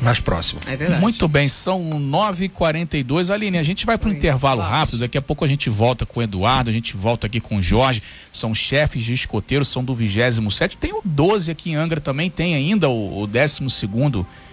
mais 0.01 0.19
próximo. 0.19 0.59
É 0.67 0.75
verdade. 0.75 1.01
Muito 1.01 1.27
bem, 1.27 1.47
são 1.47 1.89
9h42. 1.89 3.33
Aline, 3.33 3.57
a 3.57 3.63
gente 3.63 3.85
vai 3.85 3.97
para 3.97 4.09
um 4.09 4.13
intervalo 4.13 4.61
rápido. 4.61 4.99
Daqui 4.99 5.17
a 5.17 5.21
pouco 5.21 5.43
a 5.43 5.47
gente 5.47 5.69
volta 5.69 6.05
com 6.05 6.19
o 6.19 6.23
Eduardo, 6.23 6.69
a 6.69 6.73
gente 6.73 6.95
volta 6.95 7.27
aqui 7.27 7.39
com 7.39 7.57
o 7.57 7.63
Jorge. 7.63 8.01
São 8.31 8.53
chefes 8.53 9.03
de 9.03 9.13
escoteiros, 9.13 9.67
são 9.67 9.83
do 9.83 9.95
27. 9.95 10.77
Tem 10.77 10.93
o 10.93 11.01
12 11.03 11.51
aqui 11.51 11.71
em 11.71 11.75
Angra 11.75 11.99
também, 11.99 12.29
tem 12.29 12.55
ainda 12.55 12.89
o, 12.89 13.21
o 13.21 13.27
12 13.27 13.65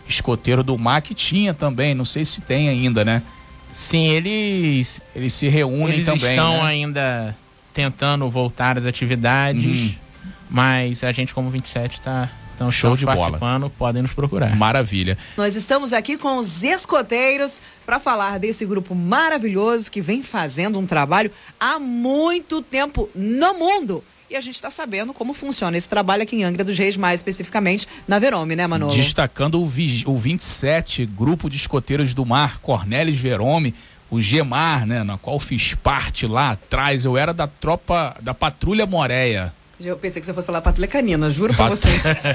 escoteiro 0.09 0.63
do 0.63 0.77
MAC 0.79 1.09
que 1.09 1.15
tinha 1.15 1.55
também. 1.55 1.95
Não 1.95 2.05
sei 2.05 2.25
se 2.25 2.41
tem 2.41 2.69
ainda, 2.69 3.05
né? 3.05 3.23
Sim, 3.75 4.07
eles, 4.07 5.01
eles 5.17 5.33
se 5.33 5.49
reúnem 5.49 5.95
eles 5.95 6.07
também. 6.07 6.23
Eles 6.23 6.31
estão 6.31 6.63
né? 6.63 6.69
ainda 6.69 7.37
tentando 7.73 8.31
voltar 8.31 8.79
às 8.79 8.87
atividades, 8.87 9.81
uhum. 9.81 9.95
mas 10.49 11.03
a 11.03 11.11
gente, 11.11 11.35
como 11.35 11.51
27, 11.51 11.99
está 11.99 12.31
então, 12.55 12.71
show 12.71 12.97
de 12.97 13.05
participando, 13.05 13.63
bola. 13.63 13.73
podem 13.77 14.01
nos 14.01 14.13
procurar. 14.13 14.55
Maravilha. 14.55 15.19
Nós 15.37 15.57
estamos 15.57 15.93
aqui 15.93 16.17
com 16.17 16.39
os 16.39 16.63
escoteiros 16.63 17.61
para 17.85 17.99
falar 17.99 18.39
desse 18.39 18.65
grupo 18.65 18.95
maravilhoso 18.95 19.91
que 19.91 20.01
vem 20.01 20.23
fazendo 20.23 20.79
um 20.79 20.87
trabalho 20.87 21.33
há 21.59 21.81
muito 21.81 22.63
tempo 22.63 23.09
no 23.13 23.55
mundo. 23.55 24.05
E 24.35 24.37
a 24.37 24.41
gente 24.41 24.57
está 24.57 24.69
sabendo 24.69 25.15
como 25.15 25.33
funciona 25.33 25.77
esse 25.77 25.89
trabalho 25.89 26.25
aqui 26.25 26.35
em 26.35 26.43
Angra 26.43 26.65
dos 26.65 26.77
Reis, 26.77 26.97
mais 26.97 27.21
especificamente 27.21 27.87
na 28.09 28.19
Verome, 28.19 28.57
né, 28.57 28.67
Manolo? 28.67 28.93
Destacando 28.93 29.61
o, 29.61 29.63
o 29.63 30.17
27, 30.17 31.07
Grupo 31.07 31.49
de 31.49 31.57
Escoteiros 31.57 32.13
do 32.13 32.27
Mar, 32.27 32.59
Cornelis 32.59 33.17
Verome, 33.17 33.73
o 34.11 34.21
Gemar, 34.21 34.87
né, 34.87 35.05
na 35.05 35.17
qual 35.17 35.39
fiz 35.39 35.75
parte 35.75 36.27
lá 36.27 36.51
atrás. 36.51 37.05
Eu 37.05 37.17
era 37.17 37.33
da 37.33 37.47
tropa, 37.47 38.17
da 38.21 38.35
Patrulha 38.35 38.87
Moreia. 38.87 39.53
Eu 39.85 39.97
pensei 39.97 40.21
que 40.21 40.27
você 40.27 40.33
fosse 40.33 40.47
falar 40.47 40.63
patrulha 40.63 40.89
canina, 40.89 41.31
juro 41.31 41.55
Pat... 41.55 41.67
pra 41.67 41.77
você. 41.77 41.89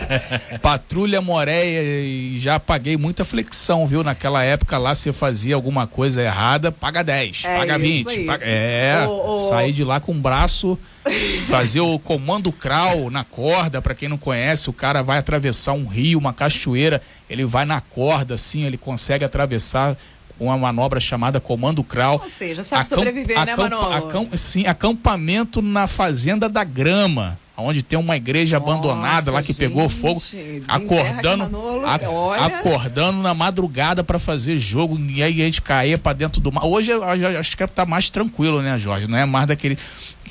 patrulha 0.61 1.21
Moreia 1.21 1.81
e 1.81 2.37
já 2.37 2.59
paguei 2.59 2.95
muita 2.95 3.25
flexão, 3.25 3.85
viu? 3.87 4.03
Naquela 4.03 4.43
época 4.43 4.77
lá 4.77 4.93
você 4.93 5.11
fazia 5.11 5.55
alguma 5.55 5.87
coisa 5.87 6.21
errada, 6.21 6.71
paga 6.71 7.03
10, 7.03 7.43
é 7.45 7.57
paga 7.57 7.79
20. 7.79 8.25
Paga... 8.25 8.45
É, 8.45 9.05
oh, 9.07 9.35
oh. 9.35 9.39
saí 9.39 9.71
de 9.71 9.83
lá 9.83 9.99
com 9.99 10.11
o 10.11 10.15
braço, 10.15 10.77
fazer 11.49 11.81
o 11.81 11.97
comando 11.97 12.51
crawl 12.51 13.09
na 13.09 13.23
corda, 13.23 13.81
para 13.81 13.95
quem 13.95 14.07
não 14.07 14.17
conhece, 14.17 14.69
o 14.69 14.73
cara 14.73 15.01
vai 15.01 15.17
atravessar 15.17 15.73
um 15.73 15.87
rio, 15.87 16.19
uma 16.19 16.33
cachoeira, 16.33 17.01
ele 17.29 17.45
vai 17.45 17.65
na 17.65 17.81
corda 17.81 18.35
assim, 18.35 18.63
ele 18.63 18.77
consegue 18.77 19.25
atravessar 19.25 19.97
uma 20.39 20.57
manobra 20.57 20.99
chamada 20.99 21.39
Comando 21.39 21.83
Crawl. 21.83 22.19
Ou 22.21 22.29
seja, 22.29 22.63
sabe 22.63 22.83
Acamp 22.83 22.99
sobreviver, 22.99 23.45
né, 23.45 23.55
Manolo? 23.55 23.93
Acamp 23.93 24.33
sim, 24.35 24.65
acampamento 24.65 25.61
na 25.61 25.87
Fazenda 25.87 26.47
da 26.47 26.63
Grama. 26.63 27.37
onde 27.57 27.83
tem 27.83 27.99
uma 27.99 28.15
igreja 28.15 28.57
Nossa, 28.57 28.71
abandonada 28.71 29.31
lá 29.31 29.41
que 29.41 29.47
gente, 29.47 29.59
pegou 29.59 29.89
fogo, 29.89 30.21
acordando, 30.67 31.49
a, 31.85 32.45
acordando 32.45 33.21
na 33.21 33.33
madrugada 33.33 34.01
para 34.01 34.17
fazer 34.17 34.57
jogo 34.57 34.97
e 34.97 35.21
aí 35.21 35.41
a 35.41 35.45
gente 35.45 35.61
caía 35.61 35.97
para 35.97 36.13
dentro 36.13 36.39
do 36.39 36.51
mar. 36.51 36.65
Hoje 36.65 36.91
acho 37.37 37.57
que 37.57 37.67
tá 37.67 37.85
mais 37.85 38.09
tranquilo, 38.09 38.61
né, 38.61 38.79
Jorge? 38.79 39.07
Não 39.07 39.17
é 39.17 39.25
mais 39.25 39.47
daquele 39.47 39.77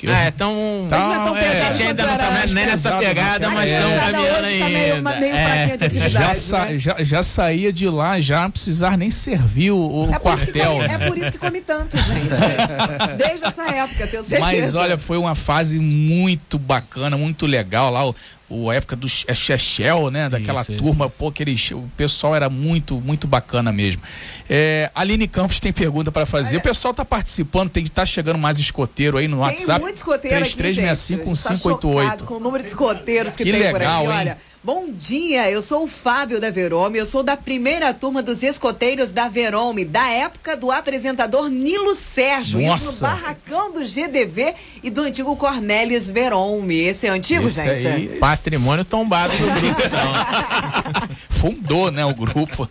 é, 0.07 0.31
tão. 0.31 0.87
Mas 0.89 0.99
não 0.99 1.13
é 1.13 1.25
tão 1.25 1.33
pesado. 1.33 1.81
É, 1.81 1.87
ainda 1.87 2.05
não 2.05 2.17
tá 2.17 2.45
nem 2.47 2.65
nessa 2.65 2.97
pegada, 2.97 3.49
mas 3.49 3.69
estão 3.69 3.99
caminhando 3.99 4.45
ainda. 4.45 4.65
Tá 4.65 4.69
meio, 4.69 5.19
meio 5.19 5.35
é, 5.35 5.77
de 5.77 6.09
já, 6.09 6.33
sa, 6.33 6.65
né? 6.65 6.77
já, 6.77 6.95
já, 6.99 7.23
saía 7.23 7.73
de 7.73 7.89
lá, 7.89 8.19
já 8.19 8.43
não 8.43 8.51
precisar 8.51 8.97
nem 8.97 9.09
servir 9.11 9.71
o, 9.71 9.77
o 9.77 10.13
é 10.13 10.19
quartel. 10.19 10.73
Come, 10.73 10.85
é 10.85 11.07
por 11.07 11.17
isso 11.17 11.31
que 11.31 11.37
come 11.37 11.61
tanto, 11.61 11.97
gente. 11.97 13.17
Desde 13.17 13.45
essa 13.45 13.63
época, 13.69 14.07
tenho 14.07 14.23
certeza. 14.23 14.39
Mas 14.39 14.75
olha, 14.75 14.97
foi 14.97 15.17
uma 15.17 15.35
fase 15.35 15.79
muito 15.79 16.57
bacana, 16.57 17.17
muito 17.17 17.45
legal 17.45 17.91
lá. 17.91 18.07
O, 18.07 18.15
o 18.49 18.71
época 18.71 18.95
do 18.95 19.07
Chechel, 19.07 20.09
né? 20.09 20.27
Daquela 20.27 20.61
isso, 20.61 20.75
turma, 20.75 21.05
isso. 21.05 21.15
pô, 21.17 21.27
aquele, 21.27 21.55
o 21.73 21.89
pessoal 21.95 22.35
era 22.35 22.49
muito, 22.49 22.99
muito 22.99 23.27
bacana 23.27 23.71
mesmo. 23.71 24.01
É, 24.49 24.89
Aline 24.95 25.27
Campos 25.27 25.59
tem 25.59 25.71
pergunta 25.71 26.11
para 26.11 26.25
fazer. 26.25 26.55
Olha. 26.55 26.59
O 26.59 26.63
pessoal 26.63 26.93
tá 26.93 27.05
participando, 27.05 27.69
tem 27.69 27.83
que 27.83 27.89
estar 27.89 28.01
tá 28.01 28.05
chegando 28.05 28.39
mais 28.39 28.57
escoteiro 28.57 29.17
aí 29.17 29.27
no 29.27 29.37
tem 29.37 29.45
WhatsApp. 29.45 29.73
Tem 29.73 29.81
muito 29.81 29.95
escoteiro 29.95 30.37
3365 30.37 31.21
aqui, 31.21 31.31
588. 31.31 32.17
Tá 32.17 32.25
com 32.25 32.33
o 32.35 32.39
número 32.39 32.63
de 32.63 32.69
escoteiros 32.69 33.35
que, 33.35 33.43
que 33.43 33.51
tem 33.51 33.61
legal, 33.61 34.05
por 34.05 34.11
aqui. 34.11 34.29
Hein? 34.29 34.35
Bom 34.61 34.91
dia, 34.91 35.49
eu 35.49 35.61
sou 35.61 35.85
o 35.85 35.87
Fábio 35.87 36.37
da 36.37 36.49
Verome, 36.49 36.99
eu 36.99 37.05
sou 37.05 37.23
da 37.23 37.37
primeira 37.37 37.93
turma 37.93 38.21
dos 38.21 38.43
escoteiros 38.43 39.09
da 39.09 39.29
Verome, 39.29 39.85
da 39.85 40.09
época 40.09 40.57
do 40.57 40.69
apresentador 40.69 41.47
Nilo 41.47 41.95
Sérgio, 41.95 42.59
Nossa. 42.59 42.83
isso 42.83 42.93
no 42.95 43.09
barracão 43.09 43.71
do 43.71 43.85
GDV 43.85 44.53
e 44.83 44.89
do 44.89 45.03
antigo 45.03 45.33
Cornélis 45.37 46.11
Verome. 46.11 46.77
Esse 46.77 47.07
é 47.07 47.09
antigo, 47.09 47.45
Esse 47.45 47.73
gente? 47.73 47.87
Aí, 47.87 48.07
patrimônio 48.19 48.83
tombado 48.83 49.31
do 49.31 49.45
grupo, 49.61 49.81
não. 49.89 51.09
Fundou, 51.39 51.89
né, 51.89 52.03
o 52.03 52.13
grupo. 52.13 52.69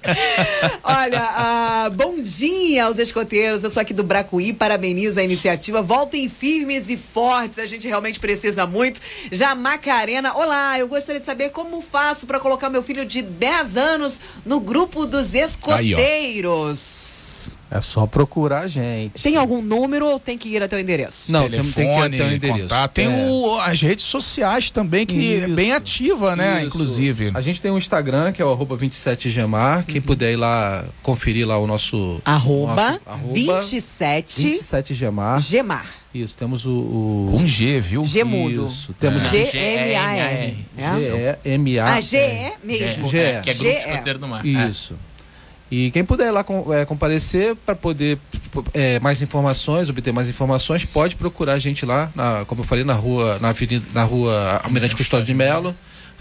Olha, 0.84 1.88
uh, 1.88 1.90
bom 1.90 2.20
dia 2.20 2.84
aos 2.84 2.98
escoteiros, 2.98 3.64
eu 3.64 3.70
sou 3.70 3.80
aqui 3.80 3.94
do 3.94 4.04
Bracuí, 4.04 4.52
parabenizo 4.52 5.18
a 5.18 5.24
iniciativa, 5.24 5.80
voltem 5.80 6.28
firmes 6.28 6.90
e 6.90 6.98
fortes, 6.98 7.58
a 7.58 7.64
gente 7.64 7.88
realmente 7.88 8.20
precisa 8.20 8.66
muito. 8.66 9.00
Já 9.32 9.54
Macarena, 9.54 10.34
olá, 10.34 10.78
eu 10.78 10.86
gostaria 10.86 11.18
de 11.18 11.24
saber 11.24 11.48
como 11.48 11.77
como 11.78 11.82
faço 11.82 12.26
para 12.26 12.40
colocar 12.40 12.68
meu 12.68 12.82
filho 12.82 13.04
de 13.04 13.22
10 13.22 13.76
anos 13.76 14.20
no 14.44 14.60
grupo 14.60 15.06
dos 15.06 15.34
escoteiros? 15.34 15.96
Aí, 17.70 17.78
é 17.78 17.80
só 17.80 18.06
procurar 18.06 18.60
a 18.60 18.66
gente. 18.66 19.22
Tem 19.22 19.36
algum 19.36 19.62
número 19.62 20.06
ou 20.06 20.18
tem 20.18 20.36
que 20.36 20.48
ir 20.48 20.62
até 20.62 20.76
o 20.76 20.80
endereço? 20.80 21.30
Não, 21.30 21.48
Telefone, 21.48 21.72
tem 21.72 21.86
que 21.86 21.94
ir 21.94 22.02
até 22.02 22.24
o 22.24 22.34
endereço. 22.34 22.62
Contato. 22.62 22.92
Tem 22.92 23.06
é. 23.06 23.28
o, 23.28 23.60
as 23.60 23.80
redes 23.80 24.04
sociais 24.04 24.70
também, 24.70 25.06
que 25.06 25.14
isso, 25.14 25.44
é 25.44 25.48
bem 25.48 25.72
ativa, 25.72 26.34
né? 26.34 26.58
Isso. 26.58 26.66
Inclusive. 26.66 27.30
A 27.34 27.40
gente 27.40 27.60
tem 27.60 27.70
um 27.70 27.78
Instagram, 27.78 28.32
que 28.32 28.42
é 28.42 28.44
o 28.44 28.50
arroba 28.50 28.76
27gemar. 28.76 29.84
Quem 29.84 29.96
uhum. 29.96 30.06
puder 30.06 30.32
ir 30.32 30.36
lá, 30.36 30.84
conferir 31.02 31.46
lá 31.46 31.58
o 31.58 31.66
nosso... 31.66 32.20
Arroba, 32.24 32.74
nosso, 32.74 33.00
arroba 33.06 33.60
27... 33.60 34.52
27gemar. 34.52 35.40
Gemar. 35.40 35.86
Isso, 36.14 36.36
temos 36.36 36.64
o, 36.64 36.70
o... 36.70 37.28
Com 37.30 37.46
G, 37.46 37.80
viu? 37.80 38.06
G 38.06 38.24
mudo. 38.24 38.66
Isso. 38.66 38.94
Temos 38.94 39.22
é. 39.26 39.44
G-M-A-R. 39.44 40.56
G-E-M-A. 40.76 41.84
Ah, 41.84 42.00
G-E 42.00 42.52
mesmo. 42.64 43.06
G-E. 43.08 43.42
Que 43.42 43.50
é 43.50 43.54
Grupo 43.54 43.78
Escoteiro 43.78 44.18
do 44.18 44.28
Mar. 44.28 44.44
Isso. 44.46 44.94
E 45.70 45.90
quem 45.90 46.02
puder 46.02 46.30
lá 46.30 46.42
com, 46.42 46.72
é, 46.72 46.86
comparecer 46.86 47.54
para 47.54 47.74
poder 47.74 48.18
é, 48.72 48.98
mais 49.00 49.20
informações, 49.20 49.90
obter 49.90 50.12
mais 50.14 50.28
informações, 50.28 50.82
pode 50.84 51.14
procurar 51.14 51.54
a 51.54 51.58
gente 51.58 51.84
lá, 51.84 52.10
na, 52.14 52.46
como 52.46 52.62
eu 52.62 52.64
falei, 52.64 52.84
na 52.84 52.94
rua, 52.94 53.38
na 53.38 53.50
avenida, 53.50 53.84
na 53.92 54.02
rua 54.02 54.62
Almirante 54.64 54.96
Custódio 54.96 55.26
de 55.26 55.34
Melo 55.34 55.76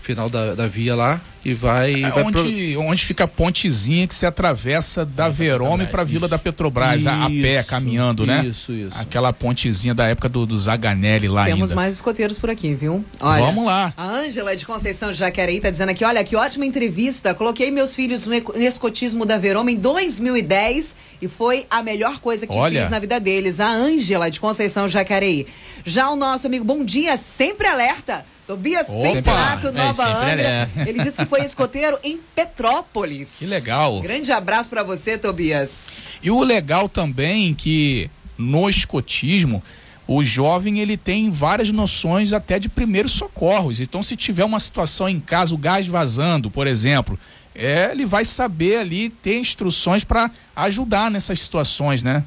final 0.07 0.29
da, 0.29 0.55
da 0.55 0.67
via 0.67 0.95
lá 0.95 1.19
e 1.43 1.53
vai. 1.53 2.03
É, 2.03 2.09
vai 2.09 2.23
onde, 2.23 2.71
pro... 2.73 2.81
onde 2.81 3.05
fica 3.05 3.25
a 3.25 3.27
pontezinha 3.27 4.07
que 4.07 4.15
se 4.15 4.25
atravessa 4.25 5.05
da 5.05 5.27
Verome 5.27 5.85
para 5.85 6.03
a 6.03 6.05
Vila 6.05 6.29
da 6.29 6.37
Petrobras, 6.37 7.01
isso, 7.01 7.09
a, 7.09 7.25
a, 7.25 7.29
pé, 7.29 7.61
caminhando, 7.61 8.23
isso, 8.23 8.31
né? 8.31 8.45
Isso, 8.45 8.71
isso. 8.71 8.97
Aquela 8.97 9.33
pontezinha 9.33 9.93
da 9.93 10.07
época 10.07 10.29
do, 10.29 10.45
do 10.45 10.57
Zaganelli 10.57 11.27
lá 11.27 11.45
Temos 11.45 11.71
ainda. 11.71 11.75
mais 11.75 11.95
escoteiros 11.95 12.37
por 12.37 12.49
aqui, 12.49 12.73
viu? 12.73 13.03
Olha, 13.19 13.43
Vamos 13.43 13.65
lá. 13.65 13.93
A 13.97 14.07
Ângela 14.07 14.55
de 14.55 14.65
Conceição 14.65 15.13
Jacareí 15.13 15.59
tá 15.59 15.69
dizendo 15.69 15.89
aqui: 15.89 16.05
olha, 16.05 16.23
que 16.23 16.35
ótima 16.35 16.65
entrevista. 16.65 17.33
Coloquei 17.33 17.69
meus 17.69 17.93
filhos 17.93 18.25
no 18.25 18.33
escotismo 18.61 19.25
da 19.25 19.37
Verome 19.37 19.73
em 19.73 19.77
2010 19.77 20.95
e 21.21 21.27
foi 21.27 21.65
a 21.69 21.83
melhor 21.83 22.19
coisa 22.19 22.47
que 22.47 22.53
Olha. 22.53 22.83
fiz 22.83 22.91
na 22.91 22.99
vida 22.99 23.19
deles. 23.19 23.59
A 23.59 23.69
Ângela 23.69 24.29
de 24.29 24.39
Conceição 24.39 24.87
Jacareí. 24.87 25.47
Já 25.83 26.09
o 26.09 26.15
nosso 26.15 26.47
amigo 26.47 26.63
Bom 26.63 26.85
Dia, 26.85 27.17
sempre 27.17 27.67
alerta. 27.67 28.25
Tobias 28.47 28.87
Pencerato, 28.87 29.73
Nova 29.73 30.03
é, 30.03 30.31
Angra. 30.31 30.69
É. 30.77 30.89
Ele 30.89 31.03
disse 31.03 31.17
que 31.17 31.25
foi 31.25 31.41
escoteiro 31.45 31.99
em 32.01 32.17
Petrópolis. 32.33 33.35
Que 33.39 33.45
legal. 33.45 33.99
Grande 33.99 34.31
abraço 34.31 34.69
para 34.69 34.83
você, 34.83 35.17
Tobias. 35.17 36.05
E 36.23 36.31
o 36.31 36.41
legal 36.41 36.87
também 36.87 37.53
que 37.53 38.09
no 38.37 38.69
escotismo 38.69 39.61
o 40.07 40.23
jovem 40.23 40.79
ele 40.79 40.95
tem 40.95 41.29
várias 41.29 41.69
noções 41.69 42.31
até 42.31 42.57
de 42.57 42.69
primeiros 42.69 43.11
socorros. 43.11 43.81
Então, 43.81 44.01
se 44.01 44.15
tiver 44.15 44.45
uma 44.45 44.61
situação 44.61 45.09
em 45.09 45.19
casa, 45.19 45.53
o 45.53 45.57
gás 45.57 45.85
vazando, 45.85 46.49
por 46.49 46.65
exemplo, 46.65 47.19
é, 47.53 47.91
ele 47.91 48.05
vai 48.05 48.23
saber 48.23 48.77
ali 48.77 49.09
ter 49.09 49.37
instruções 49.37 50.05
para 50.05 50.31
ajudar 50.55 51.11
nessas 51.11 51.41
situações, 51.41 52.01
né? 52.01 52.23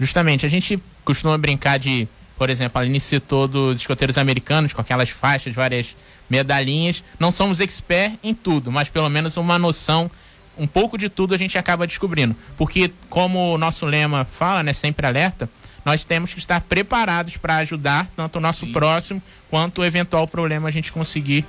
Justamente, 0.00 0.44
a 0.44 0.48
gente 0.48 0.82
costuma 1.04 1.38
brincar 1.38 1.78
de, 1.78 2.08
por 2.36 2.50
exemplo, 2.50 2.78
a 2.78 2.82
Aline 2.82 3.00
citou 3.00 3.46
dos 3.46 3.80
escoteiros 3.80 4.18
americanos 4.18 4.72
com 4.72 4.80
aquelas 4.80 5.10
faixas, 5.10 5.54
várias 5.54 5.96
medalhinhas. 6.28 7.04
Não 7.18 7.30
somos 7.30 7.60
expert 7.60 8.18
em 8.22 8.34
tudo, 8.34 8.72
mas 8.72 8.88
pelo 8.88 9.08
menos 9.08 9.36
uma 9.36 9.58
noção, 9.58 10.10
um 10.58 10.66
pouco 10.66 10.98
de 10.98 11.08
tudo 11.08 11.34
a 11.34 11.38
gente 11.38 11.56
acaba 11.56 11.86
descobrindo. 11.86 12.34
Porque, 12.56 12.92
como 13.08 13.54
o 13.54 13.58
nosso 13.58 13.86
lema 13.86 14.24
fala, 14.24 14.62
né, 14.62 14.72
sempre 14.72 15.06
alerta, 15.06 15.48
nós 15.84 16.04
temos 16.04 16.32
que 16.32 16.38
estar 16.38 16.60
preparados 16.62 17.36
para 17.36 17.56
ajudar 17.58 18.08
tanto 18.16 18.36
o 18.36 18.40
nosso 18.40 18.66
Sim. 18.66 18.72
próximo 18.72 19.22
quanto 19.50 19.82
o 19.82 19.84
eventual 19.84 20.26
problema 20.26 20.68
a 20.68 20.72
gente 20.72 20.90
conseguir 20.90 21.44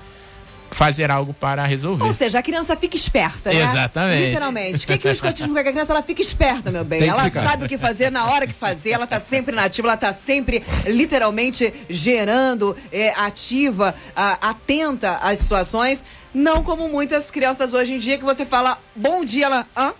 fazer 0.75 1.09
algo 1.09 1.33
para 1.33 1.65
resolver. 1.65 2.03
Ou 2.03 2.11
seja, 2.11 2.39
a 2.39 2.43
criança 2.43 2.75
fica 2.75 2.97
esperta, 2.97 3.49
né? 3.49 3.63
Exatamente. 3.63 4.25
Literalmente. 4.25 4.83
O 4.83 4.87
que, 4.87 4.97
que 4.97 5.07
o 5.07 5.11
escotismo 5.11 5.53
que 5.53 5.59
a 5.61 5.71
criança 5.71 5.93
ela 5.93 6.03
fica 6.03 6.21
esperta, 6.21 6.69
meu 6.69 6.83
bem? 6.83 7.07
Ela 7.07 7.23
ficar. 7.23 7.43
sabe 7.43 7.65
o 7.65 7.67
que 7.69 7.77
fazer 7.77 8.11
na 8.11 8.25
hora 8.25 8.45
que 8.45 8.53
fazer, 8.53 8.91
ela 8.91 9.05
está 9.05 9.17
sempre 9.17 9.55
nativa, 9.55 9.87
ela 9.87 9.95
está 9.95 10.11
sempre 10.11 10.61
literalmente 10.85 11.73
gerando, 11.89 12.75
é, 12.91 13.11
ativa, 13.11 13.95
a, 14.13 14.49
atenta 14.49 15.17
às 15.21 15.39
situações. 15.39 16.03
Não 16.33 16.61
como 16.61 16.89
muitas 16.89 17.31
crianças 17.31 17.73
hoje 17.73 17.93
em 17.93 17.97
dia 17.97 18.17
que 18.17 18.25
você 18.25 18.45
fala 18.45 18.77
bom 18.93 19.23
dia, 19.23 19.45
ela. 19.45 19.65
Hã? 19.77 19.93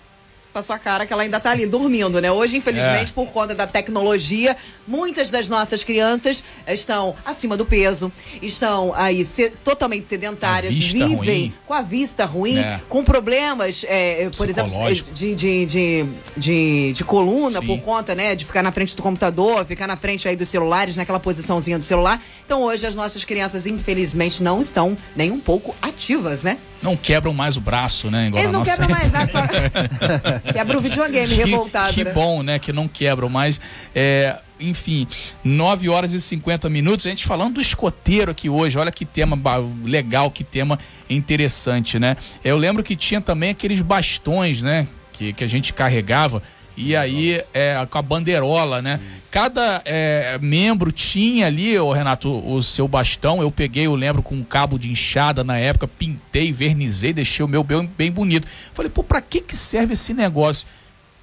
Pra 0.55 0.61
sua 0.61 0.79
cara 0.79 1.05
que 1.05 1.11
ela 1.11 1.23
ainda 1.23 1.37
tá 1.37 1.51
ali 1.51 1.65
dormindo, 1.65 2.21
né? 2.21 2.31
Hoje, 2.31 2.55
infelizmente, 2.55 3.11
é. 3.11 3.13
por 3.13 3.27
conta 3.27 3.53
da 3.53 3.67
tecnologia, 3.67 4.55
muitas 4.87 5.29
das 5.29 5.49
nossas 5.49 5.83
crianças 5.83 6.45
estão 6.65 7.13
acima 7.25 7.57
do 7.57 7.65
peso, 7.65 8.09
estão 8.41 8.93
aí 8.95 9.25
se, 9.25 9.49
totalmente 9.65 10.07
sedentárias, 10.07 10.73
vivem 10.73 11.13
ruim. 11.13 11.53
com 11.67 11.73
a 11.73 11.81
vista 11.81 12.23
ruim, 12.23 12.59
é. 12.59 12.79
com 12.87 13.03
problemas, 13.03 13.85
é, 13.85 14.29
por 14.37 14.49
exemplo, 14.49 14.71
de, 15.11 15.35
de, 15.35 15.65
de, 15.65 16.05
de, 16.37 16.93
de 16.93 17.03
coluna, 17.03 17.59
Sim. 17.59 17.67
por 17.67 17.79
conta, 17.81 18.15
né, 18.15 18.33
de 18.33 18.45
ficar 18.45 18.63
na 18.63 18.71
frente 18.71 18.95
do 18.95 19.03
computador, 19.03 19.65
ficar 19.65 19.87
na 19.87 19.97
frente 19.97 20.25
aí 20.25 20.37
dos 20.37 20.47
celulares, 20.47 20.95
naquela 20.95 21.19
posiçãozinha 21.19 21.77
do 21.77 21.83
celular. 21.83 22.23
Então, 22.45 22.63
hoje, 22.63 22.87
as 22.87 22.95
nossas 22.95 23.25
crianças, 23.25 23.65
infelizmente, 23.65 24.41
não 24.41 24.61
estão 24.61 24.97
nem 25.17 25.31
um 25.31 25.39
pouco 25.39 25.75
ativas, 25.81 26.43
né? 26.43 26.57
Não 26.81 26.95
quebram 26.95 27.33
mais 27.33 27.57
o 27.57 27.61
braço, 27.61 28.11
né? 28.11 28.27
Igual 28.27 28.43
Eles 28.43 28.53
não 28.53 28.63
quebram 28.63 28.89
mais, 28.89 29.11
né? 29.11 29.25
Só... 29.25 29.39
Quebra 30.53 30.77
o 30.77 30.81
videogame 30.81 31.27
que, 31.27 31.35
revoltado. 31.35 31.93
Que 31.93 32.03
né? 32.03 32.13
bom, 32.13 32.43
né? 32.43 32.59
Que 32.59 32.71
não 32.71 32.87
quebram 32.87 33.29
mais. 33.29 33.59
É, 33.93 34.37
enfim, 34.59 35.07
9 35.43 35.89
horas 35.89 36.13
e 36.13 36.19
50 36.19 36.69
minutos. 36.69 37.05
A 37.05 37.09
gente 37.09 37.25
falando 37.25 37.55
do 37.55 37.61
escoteiro 37.61 38.31
aqui 38.31 38.49
hoje. 38.49 38.77
Olha 38.77 38.91
que 38.91 39.05
tema 39.05 39.39
legal, 39.83 40.29
que 40.29 40.43
tema 40.43 40.77
interessante, 41.09 41.97
né? 41.97 42.17
Eu 42.43 42.57
lembro 42.57 42.83
que 42.83 42.95
tinha 42.95 43.21
também 43.21 43.51
aqueles 43.51 43.81
bastões, 43.81 44.61
né? 44.61 44.87
Que, 45.13 45.33
que 45.33 45.43
a 45.43 45.47
gente 45.47 45.73
carregava 45.73 46.41
e 46.77 46.95
aí, 46.95 47.41
é, 47.53 47.85
com 47.89 47.97
a 47.97 48.01
bandeirola, 48.01 48.81
né? 48.81 48.99
Cada 49.31 49.81
é, 49.85 50.37
membro 50.41 50.91
tinha 50.91 51.47
ali, 51.47 51.77
o 51.77 51.91
Renato, 51.91 52.29
o 52.29 52.61
seu 52.61 52.87
bastão. 52.87 53.41
Eu 53.41 53.51
peguei, 53.51 53.85
eu 53.85 53.95
lembro, 53.95 54.21
com 54.21 54.35
um 54.35 54.43
cabo 54.43 54.77
de 54.77 54.89
enxada 54.89 55.43
na 55.43 55.57
época, 55.57 55.87
pintei, 55.87 56.51
vernizei, 56.51 57.13
deixei 57.13 57.45
o 57.45 57.47
meu 57.47 57.63
bem, 57.63 57.89
bem 57.97 58.11
bonito. 58.11 58.47
Falei, 58.73 58.89
pô, 58.89 59.03
pra 59.03 59.21
que, 59.21 59.41
que 59.41 59.55
serve 59.55 59.93
esse 59.93 60.13
negócio? 60.13 60.67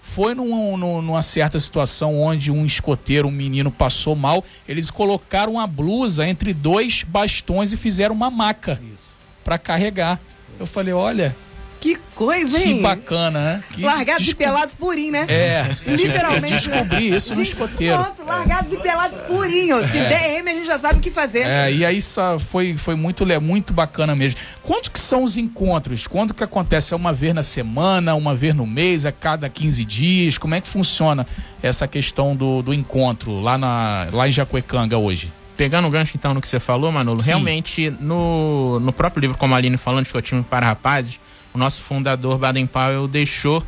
Foi 0.00 0.34
num, 0.34 0.76
num, 0.76 1.00
numa 1.00 1.22
certa 1.22 1.58
situação 1.60 2.20
onde 2.20 2.50
um 2.50 2.66
escoteiro, 2.66 3.28
um 3.28 3.30
menino, 3.30 3.70
passou 3.70 4.16
mal. 4.16 4.44
Eles 4.68 4.90
colocaram 4.90 5.60
a 5.60 5.66
blusa 5.66 6.26
entre 6.26 6.52
dois 6.52 7.04
bastões 7.06 7.72
e 7.72 7.76
fizeram 7.76 8.14
uma 8.14 8.30
maca 8.30 8.80
para 9.44 9.58
carregar. 9.58 10.18
Eu 10.58 10.66
falei, 10.66 10.92
olha, 10.92 11.34
Que 11.82 11.98
coisa, 12.14 12.56
hein? 12.58 12.76
Que 12.76 12.82
bacana, 12.82 13.40
né? 13.40 13.64
Que 13.72 13.82
largados 13.82 14.24
desco... 14.24 14.40
e 14.40 14.44
pelados 14.44 14.72
purinho, 14.72 15.10
né? 15.10 15.26
É. 15.28 15.76
Literalmente. 15.84 16.54
Descobri 16.54 17.08
isso 17.08 17.34
gente, 17.34 17.38
no 17.38 17.42
escoteiro. 17.42 17.98
Pronto, 17.98 18.24
largados 18.24 18.72
é. 18.72 18.76
e 18.76 18.78
pelados 18.78 19.18
purinho. 19.18 19.82
Se 19.82 19.98
é. 19.98 20.08
der 20.08 20.38
M, 20.38 20.48
a 20.48 20.54
gente 20.54 20.66
já 20.66 20.78
sabe 20.78 21.00
o 21.00 21.02
que 21.02 21.10
fazer. 21.10 21.40
É, 21.40 21.72
e 21.72 21.84
aí 21.84 21.98
foi, 22.38 22.76
foi 22.76 22.94
muito, 22.94 23.26
muito 23.40 23.72
bacana 23.72 24.14
mesmo. 24.14 24.38
Quanto 24.62 24.92
que 24.92 25.00
são 25.00 25.24
os 25.24 25.36
encontros? 25.36 26.06
Quando 26.06 26.32
que 26.32 26.44
acontece? 26.44 26.94
É 26.94 26.96
uma 26.96 27.12
vez 27.12 27.34
na 27.34 27.42
semana, 27.42 28.14
uma 28.14 28.32
vez 28.32 28.54
no 28.54 28.64
mês, 28.64 29.04
a 29.04 29.08
é 29.08 29.12
cada 29.12 29.48
15 29.48 29.84
dias? 29.84 30.38
Como 30.38 30.54
é 30.54 30.60
que 30.60 30.68
funciona 30.68 31.26
essa 31.60 31.88
questão 31.88 32.36
do, 32.36 32.62
do 32.62 32.72
encontro 32.72 33.40
lá, 33.40 33.58
na, 33.58 34.06
lá 34.12 34.28
em 34.28 34.32
Jacuecanga 34.32 34.96
hoje? 34.96 35.32
pegando 35.56 35.86
o 35.86 35.90
gancho 35.90 36.16
então 36.16 36.32
no 36.32 36.40
que 36.40 36.48
você 36.48 36.58
falou, 36.58 36.90
Manolo, 36.90 37.20
Sim. 37.20 37.28
realmente 37.28 37.90
no, 38.00 38.80
no 38.80 38.92
próprio 38.92 39.20
livro, 39.20 39.36
como 39.36 39.54
a 39.54 39.58
Aline 39.58 39.76
falando, 39.76 40.06
time 40.22 40.42
para 40.42 40.66
Rapazes, 40.66 41.20
o 41.52 41.58
nosso 41.58 41.82
fundador 41.82 42.38
Baden 42.38 42.66
Powell 42.66 43.06
deixou 43.06 43.64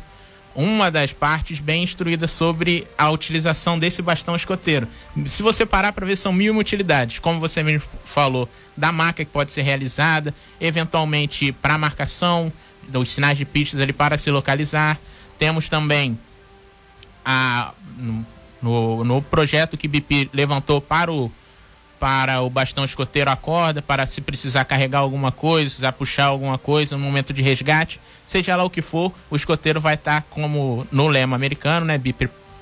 uma 0.55 0.89
das 0.89 1.11
partes 1.11 1.59
bem 1.59 1.83
instruída 1.83 2.27
sobre 2.27 2.87
a 2.97 3.09
utilização 3.09 3.77
desse 3.77 4.01
bastão 4.01 4.35
escoteiro. 4.35 4.87
Se 5.27 5.43
você 5.43 5.65
parar 5.65 5.91
para 5.91 6.05
ver, 6.05 6.15
são 6.15 6.31
mil 6.31 6.57
utilidades, 6.57 7.19
como 7.19 7.41
você 7.41 7.61
mesmo 7.61 7.87
falou, 8.05 8.47
da 8.75 8.91
marca 8.91 9.25
que 9.25 9.31
pode 9.31 9.51
ser 9.51 9.63
realizada, 9.63 10.33
eventualmente 10.59 11.51
para 11.51 11.77
marcação, 11.77 12.51
dos 12.87 13.09
sinais 13.09 13.37
de 13.37 13.45
pistas 13.45 13.81
ali 13.81 13.91
para 13.91 14.17
se 14.17 14.31
localizar. 14.31 14.97
Temos 15.37 15.67
também 15.67 16.17
a, 17.25 17.73
no, 18.61 19.03
no 19.03 19.21
projeto 19.21 19.75
que 19.75 19.87
BIP 19.87 20.29
levantou 20.31 20.79
para 20.79 21.11
o 21.11 21.31
para 21.99 22.41
o 22.41 22.49
bastão 22.49 22.83
escoteiro 22.83 23.29
a 23.29 23.35
corda, 23.35 23.81
para 23.81 24.05
se 24.05 24.21
precisar 24.21 24.65
carregar 24.65 24.99
alguma 24.99 25.31
coisa, 25.31 25.65
precisar 25.65 25.91
puxar 25.93 26.25
alguma 26.25 26.57
coisa 26.57 26.97
no 26.97 27.03
momento 27.03 27.33
de 27.33 27.41
resgate, 27.41 27.99
seja 28.25 28.55
lá 28.55 28.63
o 28.63 28.69
que 28.69 28.81
for, 28.81 29.13
o 29.29 29.35
escoteiro 29.35 29.79
vai 29.79 29.95
estar 29.95 30.23
como 30.29 30.85
no 30.91 31.07
lema 31.07 31.35
americano, 31.35 31.85
né, 31.85 31.97
be 31.97 32.13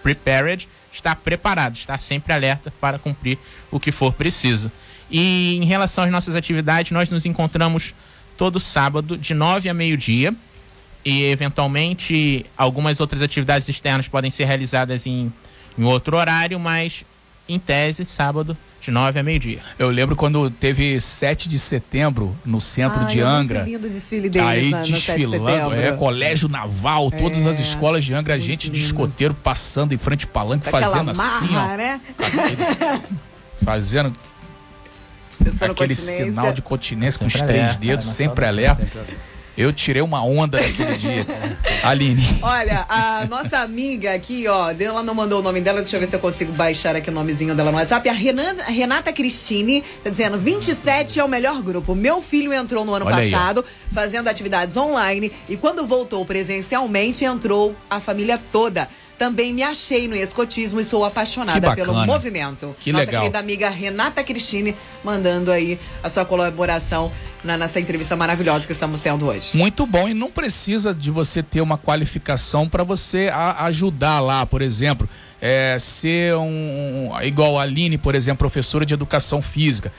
prepared, 0.02 0.68
está 0.92 1.16
preparado, 1.16 1.76
está 1.76 1.98
sempre 1.98 2.34
alerta 2.34 2.72
para 2.80 3.00
cumprir 3.00 3.38
o 3.72 3.80
que 3.80 3.92
for 3.92 4.14
preciso. 4.14 4.72
E 5.10 5.58
em 5.58 5.66
relação 5.66 6.04
às 6.04 6.12
nossas 6.12 6.36
atividades, 6.36 6.92
nós 6.92 7.10
nos 7.10 7.26
encontramos 7.26 7.94
todo 8.38 8.60
sábado 8.60 9.18
de 9.18 9.34
9 9.34 9.70
a 9.70 9.74
meio-dia 9.74 10.34
e 11.06 11.24
eventualmente 11.26 12.46
algumas 12.58 13.00
outras 13.00 13.22
atividades 13.22 13.68
externas 13.68 14.08
podem 14.08 14.32
ser 14.32 14.46
realizadas 14.46 15.06
em, 15.06 15.32
em 15.78 15.84
outro 15.84 16.18
horário, 16.18 16.60
mas 16.60 17.06
em 17.48 17.60
tese, 17.60 18.06
sábado 18.06 18.58
de 18.84 18.92
9 18.92 19.18
a 19.18 19.24
meio-dia. 19.24 19.60
Eu 19.80 19.90
lembro 19.90 20.14
quando 20.14 20.50
teve 20.50 21.00
7 21.00 21.48
de 21.48 21.58
setembro 21.58 22.36
no 22.44 22.60
centro 22.60 23.02
Ai, 23.02 23.06
de 23.06 23.22
Angra. 23.22 23.60
É 23.60 23.64
lindo 23.64 23.88
desfile 23.88 24.30
deles 24.30 24.48
aí 24.48 24.70
na, 24.72 24.82
desfilando, 24.82 25.74
é, 25.74 25.94
colégio 25.94 26.50
naval, 26.50 27.10
é, 27.12 27.18
todas 27.18 27.48
as 27.48 27.62
escolas 27.62 28.04
de 28.04 28.14
Angra, 28.14 28.34
a 28.34 28.38
gente 28.38 28.70
de 28.70 28.80
escoteiro 28.80 29.34
passando 29.34 29.94
em 29.94 29.98
frente 29.98 30.28
palanque, 30.28 30.70
fazendo 30.70 31.16
marra, 31.16 31.38
assim, 31.38 31.56
ó. 31.56 31.78
Né? 31.78 32.02
Fazendo 33.64 34.12
aquele 35.62 35.94
sinal 35.94 36.52
de 36.52 36.62
continência 36.62 37.18
com 37.18 37.26
os 37.26 37.34
três 37.34 37.78
dedos, 37.78 38.06
sempre 38.06 38.46
alerta. 38.46 38.84
Sempre 38.84 39.00
alerta. 39.00 39.33
Eu 39.56 39.72
tirei 39.72 40.02
uma 40.02 40.24
onda 40.24 40.60
naquele 40.60 40.98
dia. 40.98 41.26
Aline. 41.84 42.24
Olha, 42.42 42.86
a 42.90 43.26
nossa 43.30 43.60
amiga 43.60 44.14
aqui, 44.14 44.48
ó, 44.48 44.72
ela 44.72 45.04
não 45.04 45.14
mandou 45.14 45.42
o 45.42 45.44
nome 45.44 45.62
dela, 45.62 45.82
deixa 45.82 45.96
eu 45.96 46.00
ver 46.00 46.08
se 46.08 46.16
eu 46.16 46.20
consigo 46.20 46.52
baixar 46.54 46.96
aqui 46.96 47.10
o 47.10 47.14
nomezinho 47.14 47.54
dela 47.54 47.72
no 47.72 47.78
WhatsApp. 47.78 48.08
A 48.10 48.14
Renata, 48.14 48.64
Renata 48.64 49.14
Cristine 49.14 49.84
tá 50.04 50.10
dizendo: 50.10 50.40
27 50.40 51.20
é 51.20 51.24
o 51.24 51.28
melhor 51.28 51.62
grupo. 51.62 51.94
Meu 51.94 52.22
filho 52.22 52.52
entrou 52.52 52.84
no 52.84 52.94
ano 52.94 53.06
Olha 53.06 53.18
passado, 53.18 53.64
aí, 53.68 53.94
fazendo 53.94 54.28
atividades 54.28 54.76
online, 54.76 55.32
e 55.48 55.56
quando 55.56 55.86
voltou 55.86 56.26
presencialmente, 56.26 57.24
entrou 57.24 57.76
a 57.90 58.00
família 58.00 58.40
toda. 58.52 58.90
Também 59.18 59.54
me 59.54 59.62
achei 59.62 60.08
no 60.08 60.16
escotismo 60.16 60.80
e 60.80 60.84
sou 60.84 61.06
apaixonada 61.06 61.76
pelo 61.76 61.94
movimento. 62.06 62.76
Que 62.80 62.92
Nossa 62.92 63.06
legal. 63.06 63.22
querida 63.22 63.40
amiga 63.40 63.70
Renata 63.70 64.24
Cristine 64.24 64.76
mandando 65.04 65.52
aí 65.52 65.80
a 66.02 66.10
sua 66.10 66.26
colaboração 66.26 67.12
na, 67.44 67.58
nessa 67.58 67.80
entrevista 67.80 68.16
maravilhosa 68.16 68.66
que 68.66 68.72
estamos 68.72 69.02
tendo 69.02 69.28
hoje. 69.28 69.58
Muito 69.58 69.86
bom, 69.86 70.08
e 70.08 70.14
não 70.14 70.32
precisa 70.32 70.94
de 70.94 71.12
você 71.12 71.44
ter 71.44 71.62
uma 71.62 71.78
qualificação 71.78 72.68
para 72.70 72.84
você 72.84 73.30
a, 73.32 73.66
ajudar 73.66 74.20
lá, 74.20 74.46
por 74.46 74.62
exemplo, 74.62 75.08
é, 75.42 75.78
ser 75.80 76.36
um, 76.36 77.10
igual 77.22 77.60
a 77.60 77.64
Aline, 77.64 77.98
por 77.98 78.16
exemplo, 78.16 78.40
professora 78.40 78.86
de 78.86 78.94
educação 78.94 79.42
física 79.42 79.92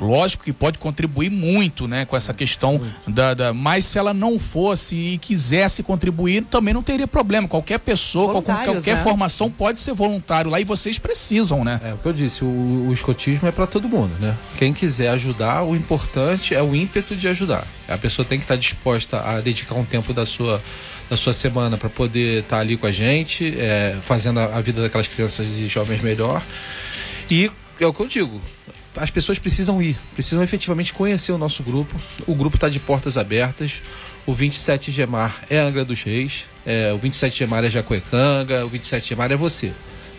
lógico 0.00 0.44
que 0.44 0.52
pode 0.52 0.78
contribuir 0.78 1.30
muito, 1.30 1.86
né, 1.86 2.04
com 2.04 2.16
essa 2.16 2.34
questão 2.34 2.80
da, 3.06 3.34
da, 3.34 3.52
mas 3.52 3.84
se 3.84 3.98
ela 3.98 4.14
não 4.14 4.38
fosse 4.38 4.96
e 4.96 5.18
quisesse 5.18 5.82
contribuir, 5.82 6.44
também 6.44 6.74
não 6.74 6.82
teria 6.82 7.06
problema. 7.06 7.48
Qualquer 7.48 7.78
pessoa, 7.78 8.32
qualquer, 8.32 8.64
qualquer 8.64 8.96
né? 8.96 9.02
formação 9.02 9.50
pode 9.50 9.80
ser 9.80 9.94
voluntário 9.94 10.50
lá 10.50 10.60
e 10.60 10.64
vocês 10.64 10.98
precisam, 10.98 11.64
né? 11.64 11.80
É 11.84 11.92
o 11.92 11.98
que 11.98 12.06
eu 12.06 12.12
disse, 12.12 12.44
o, 12.44 12.86
o 12.88 12.92
escotismo 12.92 13.48
é 13.48 13.52
para 13.52 13.66
todo 13.66 13.88
mundo, 13.88 14.12
né? 14.20 14.36
Quem 14.58 14.72
quiser 14.72 15.08
ajudar, 15.08 15.62
o 15.62 15.76
importante 15.76 16.54
é 16.54 16.62
o 16.62 16.74
ímpeto 16.74 17.14
de 17.14 17.28
ajudar. 17.28 17.66
A 17.88 17.98
pessoa 17.98 18.24
tem 18.24 18.38
que 18.38 18.44
estar 18.44 18.56
disposta 18.56 19.20
a 19.20 19.40
dedicar 19.40 19.74
um 19.74 19.84
tempo 19.84 20.12
da 20.12 20.26
sua 20.26 20.62
da 21.08 21.16
sua 21.18 21.34
semana 21.34 21.76
para 21.76 21.90
poder 21.90 22.42
estar 22.42 22.60
ali 22.60 22.78
com 22.78 22.86
a 22.86 22.92
gente, 22.92 23.54
é, 23.58 23.96
fazendo 24.00 24.40
a, 24.40 24.56
a 24.56 24.60
vida 24.60 24.82
daquelas 24.82 25.06
crianças 25.06 25.58
e 25.58 25.66
jovens 25.66 26.00
melhor. 26.02 26.42
E 27.30 27.50
é 27.80 27.86
o 27.86 27.92
que 27.92 28.00
eu 28.00 28.06
digo, 28.06 28.40
as 28.96 29.10
pessoas 29.10 29.38
precisam 29.38 29.80
ir, 29.82 29.96
precisam 30.14 30.42
efetivamente 30.42 30.92
conhecer 30.92 31.32
o 31.32 31.38
nosso 31.38 31.62
grupo. 31.62 31.94
O 32.26 32.34
grupo 32.34 32.56
está 32.56 32.68
de 32.68 32.78
portas 32.78 33.16
abertas. 33.16 33.82
O 34.26 34.32
27 34.32 34.90
Gemar 34.90 35.42
é 35.50 35.58
Angra 35.58 35.84
dos 35.84 36.02
Reis, 36.02 36.46
é, 36.64 36.92
o 36.92 36.98
27 36.98 37.38
Gemar 37.38 37.64
é 37.64 37.70
Jacuecanga, 37.70 38.64
o 38.64 38.68
27 38.68 39.08
Gemar 39.08 39.30
é 39.30 39.36
você. 39.36 39.72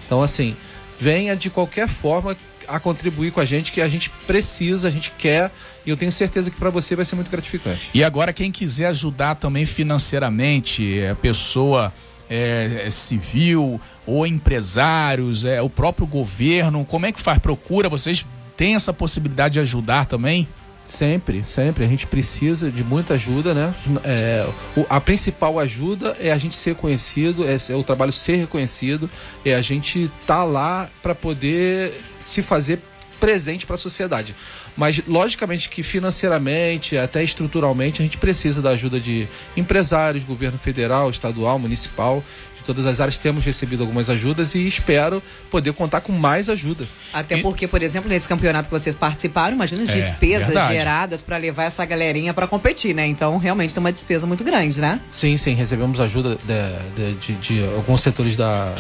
Então, 0.06 0.22
assim, 0.22 0.56
venha 1.00 1.36
de 1.36 1.50
qualquer 1.50 1.88
forma 1.88 2.38
a 2.68 2.80
contribuir 2.80 3.32
com 3.32 3.40
a 3.40 3.46
gente, 3.46 3.72
que 3.72 3.82
a 3.82 3.88
gente 3.88 4.10
precisa, 4.28 4.88
a 4.88 4.92
gente 4.92 5.12
quer, 5.18 5.52
e 5.86 5.90
eu 5.90 5.98
tenho 5.98 6.12
certeza 6.12 6.50
que 6.50 6.58
para 6.58 6.70
você 6.70 6.96
vai 6.96 7.06
ser 7.06 7.16
muito 7.16 7.30
gratificante. 7.30 7.90
E 7.94 8.04
agora, 8.04 8.34
quem 8.34 8.52
quiser 8.52 8.88
ajudar 8.88 9.36
também 9.36 9.66
financeiramente, 9.66 11.04
a 11.06 11.16
pessoa 11.16 11.94
é, 12.30 12.84
é 12.86 12.90
civil 12.90 13.80
ou 14.06 14.26
empresários, 14.26 15.46
é, 15.46 15.62
o 15.62 15.70
próprio 15.70 16.08
governo, 16.08 16.86
como 16.86 17.06
é 17.06 17.12
que 17.12 17.20
faz? 17.20 17.38
Procura, 17.40 17.90
vocês 17.90 18.26
tem 18.56 18.76
essa 18.76 18.94
possibilidade 18.94 19.54
de 19.54 19.60
ajudar 19.60 20.06
também? 20.06 20.48
Sempre, 20.88 21.44
sempre. 21.44 21.84
A 21.84 21.88
gente 21.88 22.06
precisa 22.06 22.70
de 22.70 22.84
muita 22.84 23.16
ajuda, 23.16 23.54
né? 23.54 23.74
É, 24.04 24.48
a 24.88 25.02
principal 25.02 25.60
ajuda 25.60 26.16
é 26.20 26.32
a 26.32 26.38
gente 26.38 26.56
ser 26.56 26.76
conhecido, 26.76 27.44
é, 27.44 27.58
é 27.70 27.76
o 27.76 27.84
trabalho 27.84 28.12
ser 28.12 28.36
reconhecido, 28.36 29.10
é 29.44 29.56
a 29.56 29.62
gente 29.62 30.04
estar 30.04 30.38
tá 30.38 30.44
lá 30.44 30.90
para 31.02 31.16
poder 31.16 31.92
se 32.20 32.44
fazer 32.44 32.80
presente 33.20 33.66
para 33.66 33.76
a 33.76 33.78
sociedade. 33.78 34.36
Mas, 34.76 35.02
logicamente, 35.08 35.70
que 35.70 35.84
financeiramente, 35.84 36.98
até 36.98 37.24
estruturalmente, 37.24 38.02
a 38.02 38.06
gente 38.06 38.18
precisa 38.18 38.62
da 38.62 38.72
ajuda 38.72 39.00
de 39.00 39.28
empresários, 39.56 40.24
governo 40.24 40.58
federal, 40.58 41.10
estadual, 41.10 41.58
municipal, 41.58 42.24
todas 42.66 42.86
as 42.86 43.00
áreas 43.00 43.18
temos 43.18 43.46
recebido 43.46 43.82
algumas 43.82 44.10
ajudas 44.10 44.56
e 44.56 44.68
espero 44.68 45.22
poder 45.50 45.72
contar 45.74 46.02
com 46.02 46.12
mais 46.12 46.50
ajuda. 46.50 46.86
Até 47.14 47.38
e... 47.38 47.42
porque, 47.42 47.68
por 47.68 47.82
exemplo, 47.82 48.10
nesse 48.10 48.28
campeonato 48.28 48.68
que 48.68 48.78
vocês 48.78 48.96
participaram, 48.96 49.56
imagina 49.56 49.84
as 49.84 49.92
é, 49.92 49.94
despesas 49.94 50.48
verdade. 50.48 50.74
geradas 50.74 51.22
para 51.22 51.38
levar 51.38 51.66
essa 51.66 51.86
galerinha 51.86 52.34
para 52.34 52.48
competir, 52.48 52.94
né? 52.94 53.06
Então, 53.06 53.38
realmente 53.38 53.74
tem 53.74 53.82
uma 53.82 53.92
despesa 53.92 54.26
muito 54.26 54.44
grande, 54.44 54.82
né? 54.82 55.00
Sim, 55.12 55.38
sim, 55.38 55.54
recebemos 55.54 56.00
ajuda 56.00 56.38
de, 56.44 57.14
de, 57.14 57.14
de, 57.14 57.34
de 57.36 57.64
alguns 57.76 58.02
setores 58.02 58.36
da, 58.36 58.74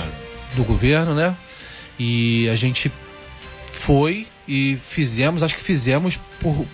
do 0.55 0.63
governo, 0.63 1.13
né? 1.13 1.35
E 1.97 2.49
a 2.49 2.55
gente 2.55 2.91
foi 3.75 4.25
e 4.47 4.77
fizemos, 4.83 5.43
acho 5.43 5.55
que 5.55 5.61
fizemos 5.61 6.19
por 6.39 6.65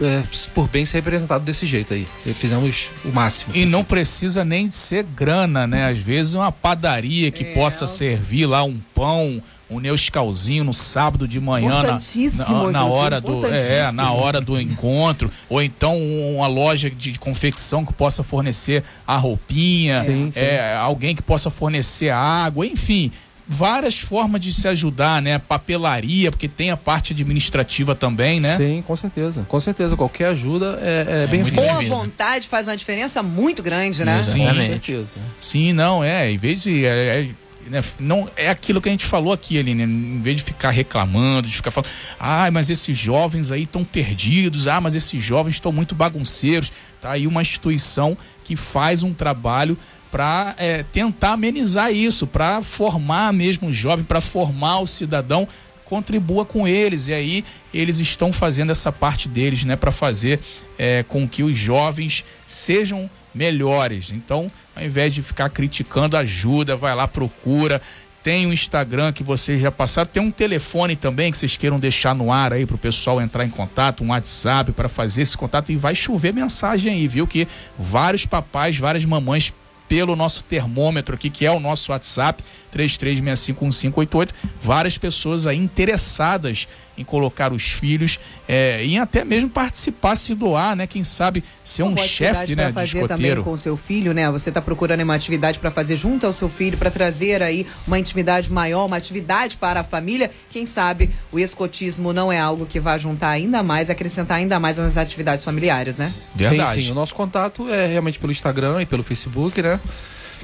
é, 0.00 0.22
por 0.54 0.68
bem 0.68 0.86
ser 0.86 0.98
representado 0.98 1.44
desse 1.44 1.66
jeito 1.66 1.92
aí. 1.92 2.06
Fizemos 2.34 2.90
o 3.04 3.08
máximo. 3.08 3.54
E 3.56 3.66
não 3.66 3.82
precisa 3.82 4.44
nem 4.44 4.68
de 4.68 4.74
ser 4.74 5.02
grana, 5.02 5.66
né? 5.66 5.88
Às 5.88 5.98
vezes 5.98 6.34
uma 6.34 6.52
padaria 6.52 7.30
que 7.30 7.42
é. 7.42 7.54
possa 7.54 7.86
servir 7.86 8.46
lá 8.46 8.62
um 8.62 8.78
pão, 8.94 9.42
um 9.68 9.80
neuscalzinho 9.80 10.62
no 10.62 10.72
sábado 10.72 11.26
de 11.26 11.40
manhã 11.40 11.82
na, 11.82 11.98
na, 11.98 12.70
na 12.70 12.84
hora 12.84 13.20
do 13.20 13.46
é, 13.46 13.90
na 13.92 14.12
hora 14.12 14.40
do 14.40 14.58
encontro 14.58 15.30
ou 15.48 15.60
então 15.60 15.96
uma 15.98 16.46
loja 16.46 16.88
de, 16.88 17.12
de 17.12 17.18
confecção 17.18 17.84
que 17.84 17.92
possa 17.92 18.22
fornecer 18.22 18.82
a 19.06 19.16
roupinha 19.16 20.02
sim, 20.02 20.30
sim. 20.32 20.40
É, 20.40 20.74
alguém 20.74 21.14
que 21.14 21.22
possa 21.22 21.50
fornecer 21.50 22.08
água 22.08 22.66
enfim 22.66 23.12
várias 23.48 23.98
formas 23.98 24.42
de 24.42 24.52
se 24.52 24.68
ajudar, 24.68 25.22
né? 25.22 25.38
Papelaria, 25.38 26.30
porque 26.30 26.46
tem 26.46 26.70
a 26.70 26.76
parte 26.76 27.14
administrativa 27.14 27.94
também, 27.94 28.40
né? 28.40 28.56
Sim, 28.56 28.84
com 28.86 28.94
certeza. 28.94 29.46
Com 29.48 29.58
certeza. 29.58 29.96
Qualquer 29.96 30.26
ajuda 30.26 30.78
é, 30.82 31.06
é, 31.08 31.24
é 31.24 31.26
bem-vinda. 31.26 31.62
Boa 31.62 31.82
vontade 31.82 32.46
faz 32.46 32.68
uma 32.68 32.76
diferença 32.76 33.22
muito 33.22 33.62
grande, 33.62 34.04
né? 34.04 34.22
Sim, 34.22 34.46
com 34.46 34.54
certeza. 34.54 35.18
Sim, 35.40 35.72
não, 35.72 36.04
é. 36.04 36.30
Em 36.30 36.36
vez 36.36 36.62
de. 36.62 36.84
É, 36.84 37.20
é, 37.20 37.28
né, 37.70 37.80
não 37.98 38.28
é 38.36 38.50
aquilo 38.50 38.82
que 38.82 38.88
a 38.88 38.92
gente 38.92 39.06
falou 39.06 39.32
aqui, 39.32 39.58
ali, 39.58 39.74
né? 39.74 39.84
Em 39.84 40.20
vez 40.20 40.36
de 40.36 40.42
ficar 40.42 40.70
reclamando, 40.70 41.48
de 41.48 41.54
ficar 41.54 41.70
falando, 41.70 41.90
ah, 42.20 42.50
mas 42.50 42.68
esses 42.68 42.98
jovens 42.98 43.50
aí 43.50 43.62
estão 43.62 43.82
perdidos, 43.82 44.68
ah, 44.68 44.80
mas 44.80 44.94
esses 44.94 45.22
jovens 45.22 45.54
estão 45.54 45.72
muito 45.72 45.94
bagunceiros. 45.94 46.70
Tá 47.00 47.12
aí 47.12 47.26
uma 47.26 47.40
instituição 47.40 48.16
que 48.44 48.56
faz 48.56 49.02
um 49.02 49.14
trabalho 49.14 49.76
para 50.10 50.54
é, 50.58 50.82
tentar 50.84 51.32
amenizar 51.32 51.92
isso, 51.92 52.26
para 52.26 52.62
formar 52.62 53.32
mesmo 53.32 53.68
o 53.68 53.72
jovem, 53.72 54.04
para 54.04 54.20
formar 54.20 54.80
o 54.80 54.86
cidadão, 54.86 55.46
contribua 55.84 56.44
com 56.44 56.66
eles. 56.66 57.08
E 57.08 57.14
aí 57.14 57.44
eles 57.72 57.98
estão 57.98 58.32
fazendo 58.32 58.70
essa 58.70 58.92
parte 58.92 59.28
deles, 59.28 59.64
né, 59.64 59.76
para 59.76 59.92
fazer 59.92 60.40
é, 60.78 61.02
com 61.02 61.28
que 61.28 61.42
os 61.42 61.56
jovens 61.56 62.24
sejam 62.46 63.10
melhores. 63.34 64.12
Então, 64.12 64.50
ao 64.74 64.84
invés 64.84 65.14
de 65.14 65.22
ficar 65.22 65.48
criticando, 65.50 66.16
ajuda, 66.16 66.76
vai 66.76 66.94
lá, 66.94 67.06
procura. 67.06 67.80
Tem 68.22 68.46
o 68.46 68.50
um 68.50 68.52
Instagram 68.52 69.12
que 69.12 69.22
vocês 69.22 69.60
já 69.60 69.70
passaram, 69.70 70.10
tem 70.10 70.22
um 70.22 70.30
telefone 70.30 70.96
também 70.96 71.30
que 71.30 71.36
vocês 71.38 71.56
queiram 71.56 71.78
deixar 71.78 72.14
no 72.14 72.32
ar 72.32 72.52
aí 72.52 72.66
para 72.66 72.74
o 72.74 72.78
pessoal 72.78 73.22
entrar 73.22 73.44
em 73.44 73.48
contato, 73.48 74.02
um 74.02 74.08
WhatsApp 74.08 74.72
para 74.72 74.88
fazer 74.88 75.22
esse 75.22 75.36
contato 75.36 75.70
e 75.70 75.76
vai 75.76 75.94
chover 75.94 76.34
mensagem 76.34 76.92
aí, 76.92 77.08
viu? 77.08 77.26
Que 77.26 77.46
vários 77.78 78.26
papais, 78.26 78.76
várias 78.76 79.04
mamães 79.04 79.54
pelo 79.88 80.14
nosso 80.14 80.44
termômetro 80.44 81.14
aqui, 81.14 81.30
que 81.30 81.46
é 81.46 81.50
o 81.50 81.58
nosso 81.58 81.90
WhatsApp, 81.90 82.44
33651588. 82.72 84.30
Várias 84.60 84.98
pessoas 84.98 85.46
aí 85.46 85.56
interessadas 85.56 86.68
em 86.98 87.04
colocar 87.04 87.52
os 87.52 87.70
filhos, 87.70 88.18
é, 88.48 88.84
em 88.84 88.98
até 88.98 89.24
mesmo 89.24 89.48
participar, 89.48 90.16
se 90.16 90.34
doar, 90.34 90.74
né? 90.74 90.86
Quem 90.86 91.04
sabe 91.04 91.44
ser 91.62 91.84
um 91.84 91.96
chefe, 91.96 92.56
né? 92.56 92.72
fazer 92.72 92.86
de 92.86 92.96
escoteiro. 92.96 93.30
também 93.30 93.44
com 93.44 93.52
o 93.52 93.56
seu 93.56 93.76
filho, 93.76 94.12
né? 94.12 94.30
Você 94.30 94.48
está 94.48 94.60
procurando 94.60 95.02
uma 95.02 95.14
atividade 95.14 95.58
para 95.58 95.70
fazer 95.70 95.96
junto 95.96 96.26
ao 96.26 96.32
seu 96.32 96.48
filho, 96.48 96.76
para 96.76 96.90
trazer 96.90 97.42
aí 97.42 97.66
uma 97.86 97.98
intimidade 97.98 98.50
maior, 98.52 98.84
uma 98.86 98.96
atividade 98.96 99.56
para 99.56 99.80
a 99.80 99.84
família. 99.84 100.30
Quem 100.50 100.66
sabe 100.66 101.10
o 101.30 101.38
escotismo 101.38 102.12
não 102.12 102.32
é 102.32 102.40
algo 102.40 102.66
que 102.66 102.80
vai 102.80 102.98
juntar 102.98 103.30
ainda 103.30 103.62
mais, 103.62 103.88
acrescentar 103.88 104.38
ainda 104.38 104.58
mais 104.58 104.76
nas 104.76 104.96
atividades 104.96 105.44
familiares, 105.44 105.98
né? 105.98 106.12
Verdade. 106.34 106.74
Sim, 106.74 106.82
sim. 106.82 106.90
O 106.90 106.94
nosso 106.94 107.14
contato 107.14 107.68
é 107.68 107.86
realmente 107.86 108.18
pelo 108.18 108.32
Instagram 108.32 108.82
e 108.82 108.86
pelo 108.86 109.02
Facebook, 109.02 109.62
né? 109.62 109.80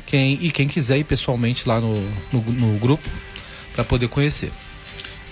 Quem, 0.06 0.38
e 0.40 0.50
quem 0.50 0.68
quiser 0.68 0.98
ir 0.98 1.04
pessoalmente 1.04 1.68
lá 1.68 1.80
no, 1.80 2.00
no, 2.32 2.40
no 2.40 2.78
grupo 2.78 3.08
para 3.74 3.84
poder 3.84 4.08
conhecer. 4.08 4.52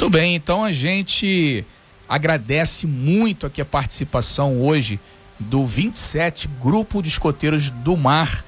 Muito 0.03 0.19
bem, 0.19 0.35
então 0.35 0.65
a 0.65 0.73
gente 0.73 1.65
agradece 2.09 2.89
muito 2.89 3.47
aqui 3.47 3.61
a 3.61 3.65
participação 3.65 4.61
hoje 4.61 4.99
do 5.39 5.65
27 5.65 6.51
Grupo 6.61 7.01
de 7.01 7.09
Escoteiros 7.09 7.71
do 7.71 7.97
Mar 7.97 8.45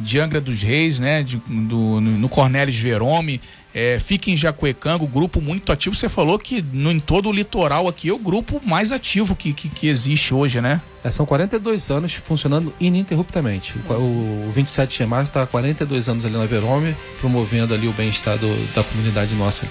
de 0.00 0.18
Angra 0.18 0.40
dos 0.40 0.60
Reis, 0.60 0.98
né? 0.98 1.22
De, 1.22 1.36
do, 1.46 2.00
no 2.00 2.28
Cornelis 2.28 2.76
Verome. 2.76 3.40
É, 3.74 3.98
fica 4.00 4.30
em 4.30 4.36
Jacuecango, 4.36 5.06
grupo 5.06 5.40
muito 5.40 5.70
ativo. 5.72 5.94
Você 5.94 6.08
falou 6.08 6.38
que 6.38 6.62
no, 6.72 6.90
em 6.90 6.98
todo 6.98 7.28
o 7.28 7.32
litoral 7.32 7.86
aqui 7.86 8.08
é 8.08 8.12
o 8.12 8.18
grupo 8.18 8.60
mais 8.64 8.90
ativo 8.90 9.36
que, 9.36 9.52
que, 9.52 9.68
que 9.68 9.86
existe 9.86 10.34
hoje, 10.34 10.60
né? 10.60 10.80
É, 11.02 11.10
são 11.10 11.24
42 11.24 11.90
anos 11.90 12.14
funcionando 12.14 12.74
ininterruptamente. 12.80 13.76
O, 13.88 14.48
o 14.48 14.50
27 14.52 14.98
de 14.98 15.06
março 15.06 15.30
está 15.30 15.42
há 15.42 15.46
42 15.46 16.08
anos 16.08 16.24
ali 16.24 16.36
na 16.36 16.46
Verome, 16.46 16.94
promovendo 17.20 17.72
ali 17.72 17.88
o 17.88 17.92
bem-estar 17.92 18.36
da 18.74 18.82
comunidade 18.82 19.34
nossa. 19.34 19.66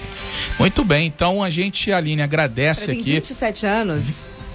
Muito 0.58 0.82
bem, 0.84 1.06
então 1.06 1.42
a 1.42 1.50
gente, 1.50 1.92
Aline, 1.92 2.22
agradece 2.22 2.90
aqui. 2.90 3.14
27 3.14 3.66
anos. 3.66 4.50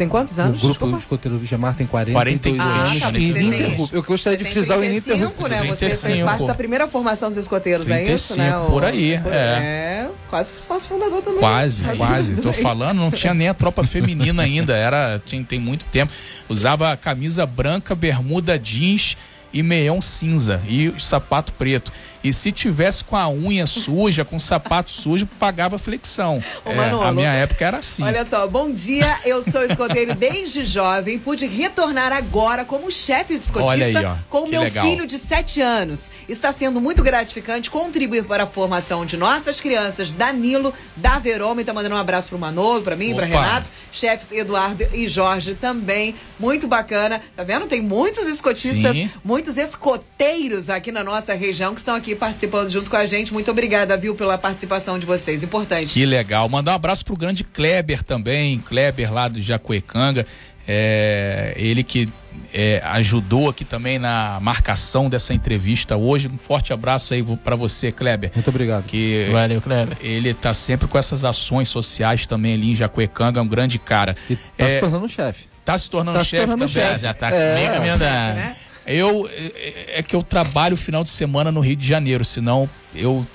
Tem 0.00 0.08
quantos 0.08 0.38
anos? 0.38 0.60
O 0.60 0.62
grupo 0.62 0.78
Desculpa. 0.78 0.96
escoteiro 0.96 1.36
Vigemar 1.36 1.74
tem 1.74 1.86
42 1.86 2.58
ah, 2.58 2.64
anos. 2.64 3.00
Tá, 3.00 3.10
ininterrupto. 3.10 3.94
Eu 3.94 4.02
gostaria 4.02 4.38
de 4.38 4.44
frisar 4.46 4.78
o 4.78 4.82
ininterrupto. 4.82 5.46
né? 5.46 5.62
Você 5.64 5.90
fez 5.90 6.20
parte 6.20 6.46
da 6.46 6.54
primeira 6.54 6.88
formação 6.88 7.28
dos 7.28 7.36
escoteiros, 7.36 7.86
35, 7.86 8.10
é 8.10 8.14
isso, 8.14 8.38
né? 8.38 8.56
O, 8.56 8.70
por 8.70 8.82
aí, 8.82 9.12
é. 9.12 9.28
é. 9.28 10.10
Quase 10.30 10.54
sócio 10.58 10.88
fundador 10.88 11.20
também. 11.20 11.40
Quase, 11.40 11.84
quase. 11.98 12.34
Tô 12.36 12.50
falando, 12.50 12.96
não 12.96 13.10
tinha 13.10 13.34
nem 13.34 13.48
a 13.48 13.52
tropa 13.52 13.84
feminina 13.84 14.42
ainda. 14.42 14.74
Era, 14.74 15.20
tinha, 15.26 15.44
tem 15.44 15.60
muito 15.60 15.84
tempo. 15.84 16.10
Usava 16.48 16.96
camisa 16.96 17.44
branca, 17.44 17.94
bermuda 17.94 18.58
jeans 18.58 19.18
e 19.52 19.62
meião 19.62 20.00
cinza 20.00 20.62
e 20.66 20.94
sapato 20.98 21.52
preto. 21.52 21.92
E 22.22 22.32
se 22.32 22.52
tivesse 22.52 23.02
com 23.02 23.16
a 23.16 23.28
unha 23.30 23.66
suja, 23.66 24.24
com 24.24 24.36
o 24.36 24.40
sapato 24.40 24.90
sujo, 24.90 25.26
pagava 25.38 25.78
flexão. 25.78 26.42
Ô, 26.64 26.70
é, 26.70 26.74
Manolo, 26.74 27.04
a 27.04 27.12
minha 27.12 27.32
época 27.32 27.64
era 27.64 27.78
assim. 27.78 28.02
Olha 28.02 28.24
só, 28.24 28.46
bom 28.46 28.70
dia, 28.70 29.18
eu 29.24 29.42
sou 29.42 29.62
escoteiro 29.62 30.14
desde 30.14 30.64
jovem, 30.64 31.18
pude 31.18 31.46
retornar 31.46 32.12
agora 32.12 32.64
como 32.64 32.90
chefe 32.90 33.34
escotista 33.34 33.98
aí, 33.98 34.18
com 34.28 34.46
meu 34.46 34.62
legal. 34.62 34.84
filho 34.84 35.06
de 35.06 35.18
7 35.18 35.62
anos. 35.62 36.10
Está 36.28 36.52
sendo 36.52 36.80
muito 36.80 37.02
gratificante 37.02 37.70
contribuir 37.70 38.24
para 38.24 38.44
a 38.44 38.46
formação 38.46 39.06
de 39.06 39.16
nossas 39.16 39.60
crianças, 39.60 40.12
Danilo, 40.12 40.74
da 40.96 41.18
Veroma, 41.18 41.64
tá 41.64 41.72
mandando 41.72 41.94
um 41.94 41.98
abraço 41.98 42.28
pro 42.28 42.38
Manolo, 42.38 42.82
para 42.82 42.96
mim, 42.96 43.14
para 43.14 43.26
Renato, 43.26 43.70
chefes 43.90 44.30
Eduardo 44.32 44.86
e 44.92 45.08
Jorge 45.08 45.54
também. 45.54 46.14
Muito 46.38 46.68
bacana. 46.68 47.20
Tá 47.36 47.42
vendo? 47.42 47.66
Tem 47.66 47.80
muitos 47.80 48.26
escotistas, 48.26 48.94
Sim. 48.94 49.10
muitos 49.24 49.56
escoteiros 49.56 50.68
aqui 50.68 50.92
na 50.92 51.02
nossa 51.02 51.34
região 51.34 51.72
que 51.72 51.80
estão 51.80 51.94
aqui 51.94 52.09
aqui 52.10 52.14
participando 52.14 52.70
junto 52.70 52.90
com 52.90 52.96
a 52.96 53.06
gente. 53.06 53.32
Muito 53.32 53.50
obrigada, 53.50 53.96
viu, 53.96 54.14
pela 54.14 54.36
participação 54.36 54.98
de 54.98 55.06
vocês. 55.06 55.42
Importante. 55.42 55.92
Que 55.92 56.04
legal. 56.04 56.48
Mandar 56.48 56.72
um 56.72 56.74
abraço 56.74 57.04
pro 57.04 57.16
grande 57.16 57.44
Kleber 57.44 58.02
também, 58.02 58.58
Kleber 58.58 59.12
lá 59.12 59.28
do 59.28 59.40
Jacuecanga. 59.40 60.26
É, 60.66 61.54
ele 61.56 61.82
que 61.82 62.08
é, 62.52 62.80
ajudou 62.84 63.48
aqui 63.48 63.64
também 63.64 63.98
na 63.98 64.38
marcação 64.40 65.08
dessa 65.08 65.32
entrevista 65.32 65.96
hoje. 65.96 66.28
Um 66.28 66.38
forte 66.38 66.72
abraço 66.72 67.14
aí 67.14 67.22
para 67.22 67.56
você, 67.56 67.90
Kleber. 67.90 68.30
Muito 68.34 68.48
obrigado. 68.48 68.84
Que 68.84 69.28
Valeu, 69.32 69.60
Kleber. 69.60 69.96
Ele 70.00 70.34
tá 70.34 70.52
sempre 70.52 70.86
com 70.86 70.98
essas 70.98 71.24
ações 71.24 71.68
sociais 71.68 72.26
também 72.26 72.54
ali 72.54 72.70
em 72.70 72.74
Jacuecanga, 72.74 73.40
é 73.40 73.42
um 73.42 73.48
grande 73.48 73.78
cara. 73.78 74.16
E 74.28 74.36
tá 74.36 74.66
é, 74.66 74.68
se 74.68 74.80
tornando 74.80 75.08
chefe. 75.08 75.44
Tá 75.64 75.78
se 75.78 75.90
tornando 75.90 76.18
tá 76.18 76.24
chefe 76.24 76.46
também. 76.46 76.68
Chef. 76.68 77.00
Já 77.00 77.14
tá 77.14 77.30
é. 77.30 77.68
caminhando. 77.72 78.00
Né? 78.00 78.56
Eu 78.92 79.28
é, 79.32 79.98
é 79.98 80.02
que 80.02 80.14
eu 80.14 80.22
trabalho 80.22 80.76
final 80.76 81.04
de 81.04 81.10
semana 81.10 81.52
no 81.52 81.60
Rio 81.60 81.76
de 81.76 81.86
Janeiro, 81.86 82.24
senão 82.24 82.68
eu 82.94 83.26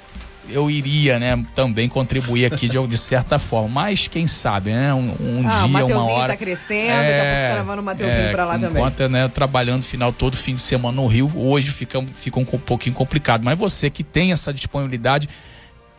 eu 0.49 0.69
iria, 0.69 1.17
né, 1.17 1.43
também 1.53 1.89
contribuir 1.89 2.45
aqui 2.45 2.69
de, 2.69 2.87
de 2.87 2.97
certa 2.97 3.39
forma. 3.39 3.67
Mas 3.67 4.07
quem 4.07 4.27
sabe, 4.27 4.71
né? 4.71 4.93
Um, 4.93 5.09
um 5.19 5.43
ah, 5.47 5.67
dia, 5.67 5.85
uma 5.85 6.03
hora. 6.03 6.33
tá 6.33 6.37
crescendo, 6.37 6.91
é, 6.91 7.07
daqui 7.07 7.27
a 7.27 7.31
pouco 7.31 7.41
você 7.41 7.53
levando 7.55 7.79
o 7.79 7.83
Mateuzinho 7.83 8.21
é, 8.21 8.31
pra 8.31 8.45
lá 8.45 8.53
também. 8.53 8.69
Enquanto, 8.71 9.09
né, 9.09 9.27
trabalhando 9.27 9.83
final 9.83 10.13
todo 10.13 10.35
fim 10.35 10.55
de 10.55 10.61
semana 10.61 10.95
no 10.95 11.07
Rio, 11.07 11.31
hoje 11.35 11.71
fica, 11.71 12.03
fica 12.15 12.39
um, 12.39 12.43
um 12.43 12.59
pouquinho 12.59 12.95
complicado. 12.95 13.43
Mas 13.43 13.57
você 13.57 13.89
que 13.89 14.03
tem 14.03 14.31
essa 14.31 14.53
disponibilidade, 14.53 15.27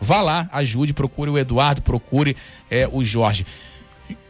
vá 0.01 0.21
lá, 0.21 0.49
ajude, 0.53 0.92
procure 0.92 1.31
o 1.31 1.38
Eduardo, 1.38 1.83
procure 1.83 2.37
é, 2.71 2.88
o 2.90 3.05
Jorge. 3.05 3.45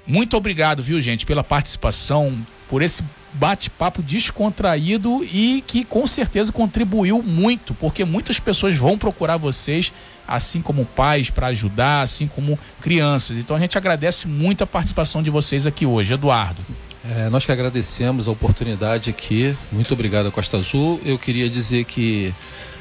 Muito 0.06 0.36
obrigado, 0.36 0.82
viu, 0.82 1.00
gente, 1.00 1.26
pela 1.26 1.42
participação, 1.42 2.32
por 2.68 2.80
esse 2.80 3.02
bate-papo 3.38 4.02
descontraído 4.02 5.24
e 5.24 5.62
que 5.66 5.84
com 5.84 6.06
certeza 6.06 6.52
contribuiu 6.52 7.22
muito, 7.22 7.74
porque 7.74 8.04
muitas 8.04 8.38
pessoas 8.38 8.76
vão 8.76 8.96
procurar 8.96 9.36
vocês, 9.36 9.92
assim 10.26 10.62
como 10.62 10.84
pais, 10.84 11.30
para 11.30 11.48
ajudar, 11.48 12.02
assim 12.02 12.26
como 12.26 12.58
crianças. 12.80 13.36
Então 13.36 13.56
a 13.56 13.60
gente 13.60 13.76
agradece 13.76 14.26
muito 14.26 14.64
a 14.64 14.66
participação 14.66 15.22
de 15.22 15.30
vocês 15.30 15.66
aqui 15.66 15.86
hoje. 15.86 16.14
Eduardo. 16.14 16.60
É, 17.08 17.28
nós 17.28 17.44
que 17.44 17.52
agradecemos 17.52 18.26
a 18.26 18.30
oportunidade 18.32 19.10
aqui. 19.10 19.56
Muito 19.70 19.92
obrigado, 19.92 20.32
Costa 20.32 20.56
Azul. 20.56 21.00
Eu 21.04 21.18
queria 21.18 21.48
dizer 21.48 21.84
que 21.84 22.34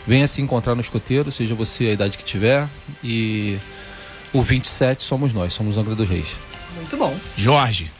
venha 0.07 0.27
se 0.27 0.41
encontrar 0.41 0.73
no 0.73 0.81
escoteiro, 0.81 1.31
seja 1.31 1.53
você 1.53 1.87
a 1.87 1.91
idade 1.91 2.17
que 2.17 2.23
tiver. 2.23 2.67
E 3.03 3.59
o 4.33 4.41
27 4.41 5.03
somos 5.03 5.31
nós, 5.31 5.53
somos 5.53 5.77
Angra 5.77 5.93
dos 5.93 6.09
Reis. 6.09 6.37
Muito 6.75 6.97
bom. 6.97 7.15
Jorge. 7.37 7.91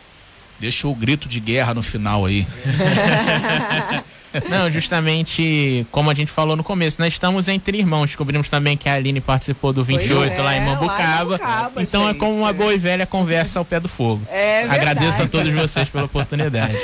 Deixa 0.66 0.88
o 0.88 0.96
grito 0.96 1.30
de 1.30 1.40
guerra 1.40 1.76
no 1.76 1.84
final 1.84 2.26
aí. 2.26 2.48
Não, 4.50 4.70
justamente 4.72 5.86
como 5.92 6.10
a 6.10 6.14
gente 6.16 6.32
falou 6.32 6.56
no 6.56 6.64
começo, 6.64 7.00
nós 7.00 7.14
estamos 7.14 7.48
entre 7.48 7.78
irmãos. 7.78 8.08
Descobrimos 8.08 8.50
também 8.50 8.76
que 8.76 8.90
a 8.90 8.96
Aline 8.96 9.22
participou 9.22 9.72
do 9.72 9.84
28 9.84 10.34
é, 10.34 10.42
lá 10.42 10.58
em 10.58 10.66
Mambucaba. 10.66 11.40
então 11.78 12.08
gente. 12.08 12.16
é 12.16 12.20
como 12.20 12.36
uma 12.36 12.52
boa 12.52 12.74
e 12.74 12.80
velha 12.80 13.06
conversa 13.06 13.60
ao 13.60 13.64
pé 13.64 13.80
do 13.80 13.88
fogo. 13.88 14.24
É 14.28 14.64
Agradeço 14.64 15.22
a 15.22 15.28
todos 15.28 15.54
vocês 15.54 15.88
pela 15.88 16.06
oportunidade. 16.06 16.76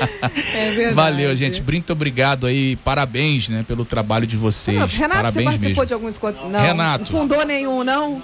É 0.53 0.71
verdade. 0.71 0.93
Valeu, 0.93 1.35
gente. 1.35 1.61
Muito 1.63 1.91
obrigado 1.91 2.45
aí. 2.45 2.75
Parabéns, 2.77 3.49
né, 3.49 3.65
pelo 3.67 3.83
trabalho 3.83 4.27
de 4.27 4.37
vocês. 4.37 4.93
Renato, 4.93 5.15
Parabéns 5.15 5.33
você 5.33 5.43
participou 5.43 5.83
mesmo. 5.83 5.85
de 5.87 5.93
alguns... 5.93 6.19
Não, 6.51 6.61
Renato. 6.61 7.11
Não 7.11 7.19
fundou 7.19 7.43
nenhum, 7.43 7.83
não? 7.83 8.21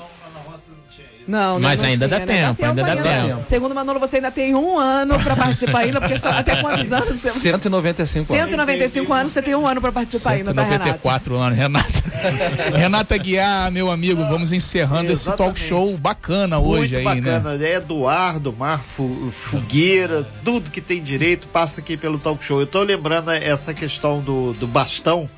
Não, 1.28 1.60
Mas 1.60 1.82
não 1.82 1.90
ainda, 1.90 2.08
tinha, 2.08 2.20
dá 2.20 2.26
né? 2.26 2.42
tempo, 2.42 2.66
ainda 2.66 2.84
dá 2.84 2.96
tempo, 2.96 3.08
ainda 3.08 3.28
tempo. 3.28 3.44
Segundo 3.44 3.76
Manolo, 3.76 4.00
você 4.00 4.16
ainda 4.18 4.32
tem 4.32 4.56
um 4.56 4.80
ano 4.80 5.20
para 5.20 5.36
participar 5.36 5.80
ainda, 5.80 6.00
porque 6.00 6.20
só, 6.20 6.30
até 6.30 6.62
quantos 6.62 6.92
anos? 6.94 7.16
Você... 7.16 7.32
195 7.32 8.34
anos. 8.34 8.46
195 8.50 9.14
anos, 9.14 9.32
você 9.34 9.42
tem 9.42 9.56
um 9.56 9.68
ano 9.68 9.82
para 9.82 9.92
participar 9.92 10.38
194 10.38 11.34
ainda, 11.34 11.40
tá, 11.40 11.46
anos, 11.46 11.58
Renata. 11.58 12.04
Renata 12.78 13.18
Guiar, 13.18 13.72
meu 13.72 13.92
amigo, 13.92 14.24
vamos 14.26 14.52
encerrando 14.52 15.12
Exatamente. 15.12 15.14
esse 15.14 15.38
talk 15.38 15.60
show 15.60 15.98
bacana 15.98 16.60
hoje 16.60 16.96
Muito 16.96 17.10
aí, 17.10 17.22
bacana. 17.22 17.58
né? 17.58 17.68
É 17.68 17.76
Eduardo, 17.76 18.54
Mar, 18.54 18.82
Fogueira, 18.84 20.26
tudo 20.46 20.72
que 20.72 20.80
tem 20.80 21.04
direito 21.04 21.48
passa 21.50 21.82
aqui 21.82 21.98
pelo 21.98 22.18
talk 22.18 22.44
show. 22.44 22.60
Eu 22.62 22.68
tô 22.68 22.82
lembrando 22.84 23.32
essa 23.32 23.74
questão 23.74 24.22
do, 24.22 24.54
do 24.54 24.66
bastão 24.66 25.30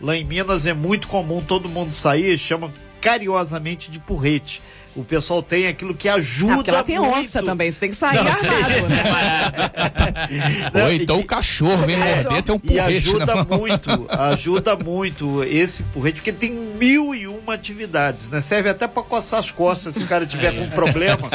Lá 0.00 0.16
em 0.16 0.24
Minas 0.24 0.64
é 0.64 0.72
muito 0.72 1.08
comum 1.08 1.42
todo 1.42 1.68
mundo 1.68 1.90
sair, 1.90 2.38
chama 2.38 2.72
carinhosamente 3.00 3.90
de 3.90 3.98
porrete 3.98 4.62
o 4.96 5.04
pessoal 5.04 5.42
tem 5.42 5.68
aquilo 5.68 5.94
que 5.94 6.08
ajuda. 6.08 6.52
Ah, 6.52 6.56
porque 6.56 6.70
lá 6.70 6.82
tem 6.82 6.98
muito. 6.98 7.16
onça 7.16 7.42
também, 7.42 7.70
você 7.70 7.80
tem 7.80 7.90
que 7.90 7.96
sair 7.96 8.16
não, 8.16 8.26
armado, 8.30 8.88
né? 8.88 9.02
Ou 10.84 10.92
então 10.92 11.20
o 11.20 11.24
cachorro 11.24 11.86
vem 11.86 11.96
morder, 11.96 12.42
tem 12.42 12.54
um 12.54 12.58
porrete. 12.58 12.92
E 12.92 12.96
ajuda 12.96 13.44
muito, 13.44 14.06
ajuda 14.08 14.76
muito 14.76 15.44
esse 15.44 15.82
porrete, 15.84 16.16
porque 16.16 16.32
tem 16.32 16.50
mil 16.50 17.14
e 17.14 17.26
atividades, 17.50 18.28
né? 18.28 18.40
Serve 18.40 18.68
até 18.68 18.86
para 18.86 19.02
coçar 19.02 19.40
as 19.40 19.50
costas 19.50 19.94
se 19.94 20.04
o 20.04 20.06
cara 20.06 20.26
tiver 20.26 20.52
com 20.52 20.68
problema. 20.70 21.28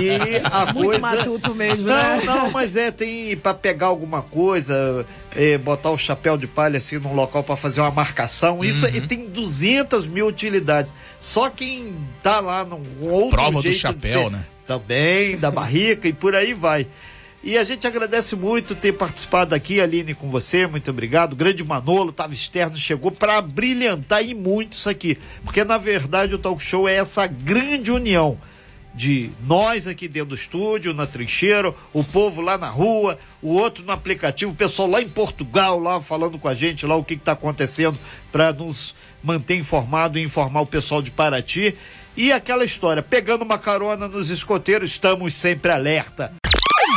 E 0.00 0.40
a 0.44 0.72
muito 0.72 0.88
coisa. 0.88 0.98
matuto 1.00 1.54
mesmo, 1.54 1.88
não, 1.88 1.96
né? 1.96 2.22
Não, 2.24 2.50
mas 2.50 2.76
é, 2.76 2.90
tem 2.90 3.36
para 3.36 3.54
pegar 3.54 3.86
alguma 3.86 4.22
coisa, 4.22 5.06
é, 5.34 5.58
botar 5.58 5.90
o 5.90 5.98
chapéu 5.98 6.36
de 6.36 6.46
palha 6.46 6.78
assim 6.78 6.98
num 6.98 7.14
local 7.14 7.42
para 7.42 7.56
fazer 7.56 7.80
uma 7.80 7.90
marcação. 7.90 8.64
Isso 8.64 8.86
uhum. 8.86 8.94
e 8.94 9.06
tem 9.06 9.28
200 9.28 10.06
mil 10.06 10.26
utilidades. 10.26 10.92
Só 11.20 11.50
quem 11.50 11.96
tá 12.22 12.40
lá 12.40 12.64
num 12.64 12.82
outro 13.02 13.30
Prova 13.30 13.60
jeito 13.60 13.76
do 13.76 13.80
chapéu, 13.80 14.24
ser, 14.24 14.30
né? 14.30 14.44
Também, 14.66 15.36
da 15.38 15.50
barrica 15.50 16.06
e 16.08 16.12
por 16.12 16.34
aí 16.34 16.52
vai. 16.52 16.86
E 17.42 17.56
a 17.56 17.62
gente 17.62 17.86
agradece 17.86 18.34
muito 18.34 18.74
ter 18.74 18.92
participado 18.92 19.54
aqui, 19.54 19.80
Aline, 19.80 20.12
com 20.12 20.28
você. 20.28 20.66
Muito 20.66 20.90
obrigado. 20.90 21.34
O 21.34 21.36
grande 21.36 21.62
Manolo, 21.62 22.10
estava 22.10 22.34
externo, 22.34 22.76
chegou 22.76 23.12
para 23.12 23.40
brilhantar 23.40 24.24
e 24.24 24.34
muito 24.34 24.72
isso 24.72 24.90
aqui. 24.90 25.16
Porque, 25.44 25.64
na 25.64 25.78
verdade, 25.78 26.34
o 26.34 26.38
talk 26.38 26.62
show 26.62 26.88
é 26.88 26.96
essa 26.96 27.26
grande 27.26 27.92
união 27.92 28.38
de 28.92 29.30
nós 29.46 29.86
aqui 29.86 30.08
dentro 30.08 30.30
do 30.30 30.34
estúdio, 30.34 30.92
na 30.92 31.06
trincheira, 31.06 31.72
o 31.92 32.02
povo 32.02 32.40
lá 32.40 32.58
na 32.58 32.68
rua, 32.68 33.16
o 33.40 33.54
outro 33.54 33.84
no 33.84 33.92
aplicativo, 33.92 34.50
o 34.50 34.56
pessoal 34.56 34.88
lá 34.88 35.00
em 35.00 35.08
Portugal, 35.08 35.78
lá 35.78 36.00
falando 36.00 36.36
com 36.36 36.48
a 36.48 36.54
gente, 36.54 36.84
lá 36.84 36.96
o 36.96 37.04
que 37.04 37.14
está 37.14 37.32
acontecendo 37.32 37.96
para 38.32 38.52
nos 38.52 38.96
manter 39.22 39.56
informado 39.56 40.18
e 40.18 40.22
informar 40.24 40.62
o 40.62 40.66
pessoal 40.66 41.00
de 41.00 41.12
Paraty. 41.12 41.76
E 42.16 42.32
aquela 42.32 42.64
história, 42.64 43.00
pegando 43.00 43.42
uma 43.42 43.58
carona 43.58 44.08
nos 44.08 44.30
escoteiros, 44.30 44.90
estamos 44.90 45.32
sempre 45.32 45.70
alerta. 45.70 46.34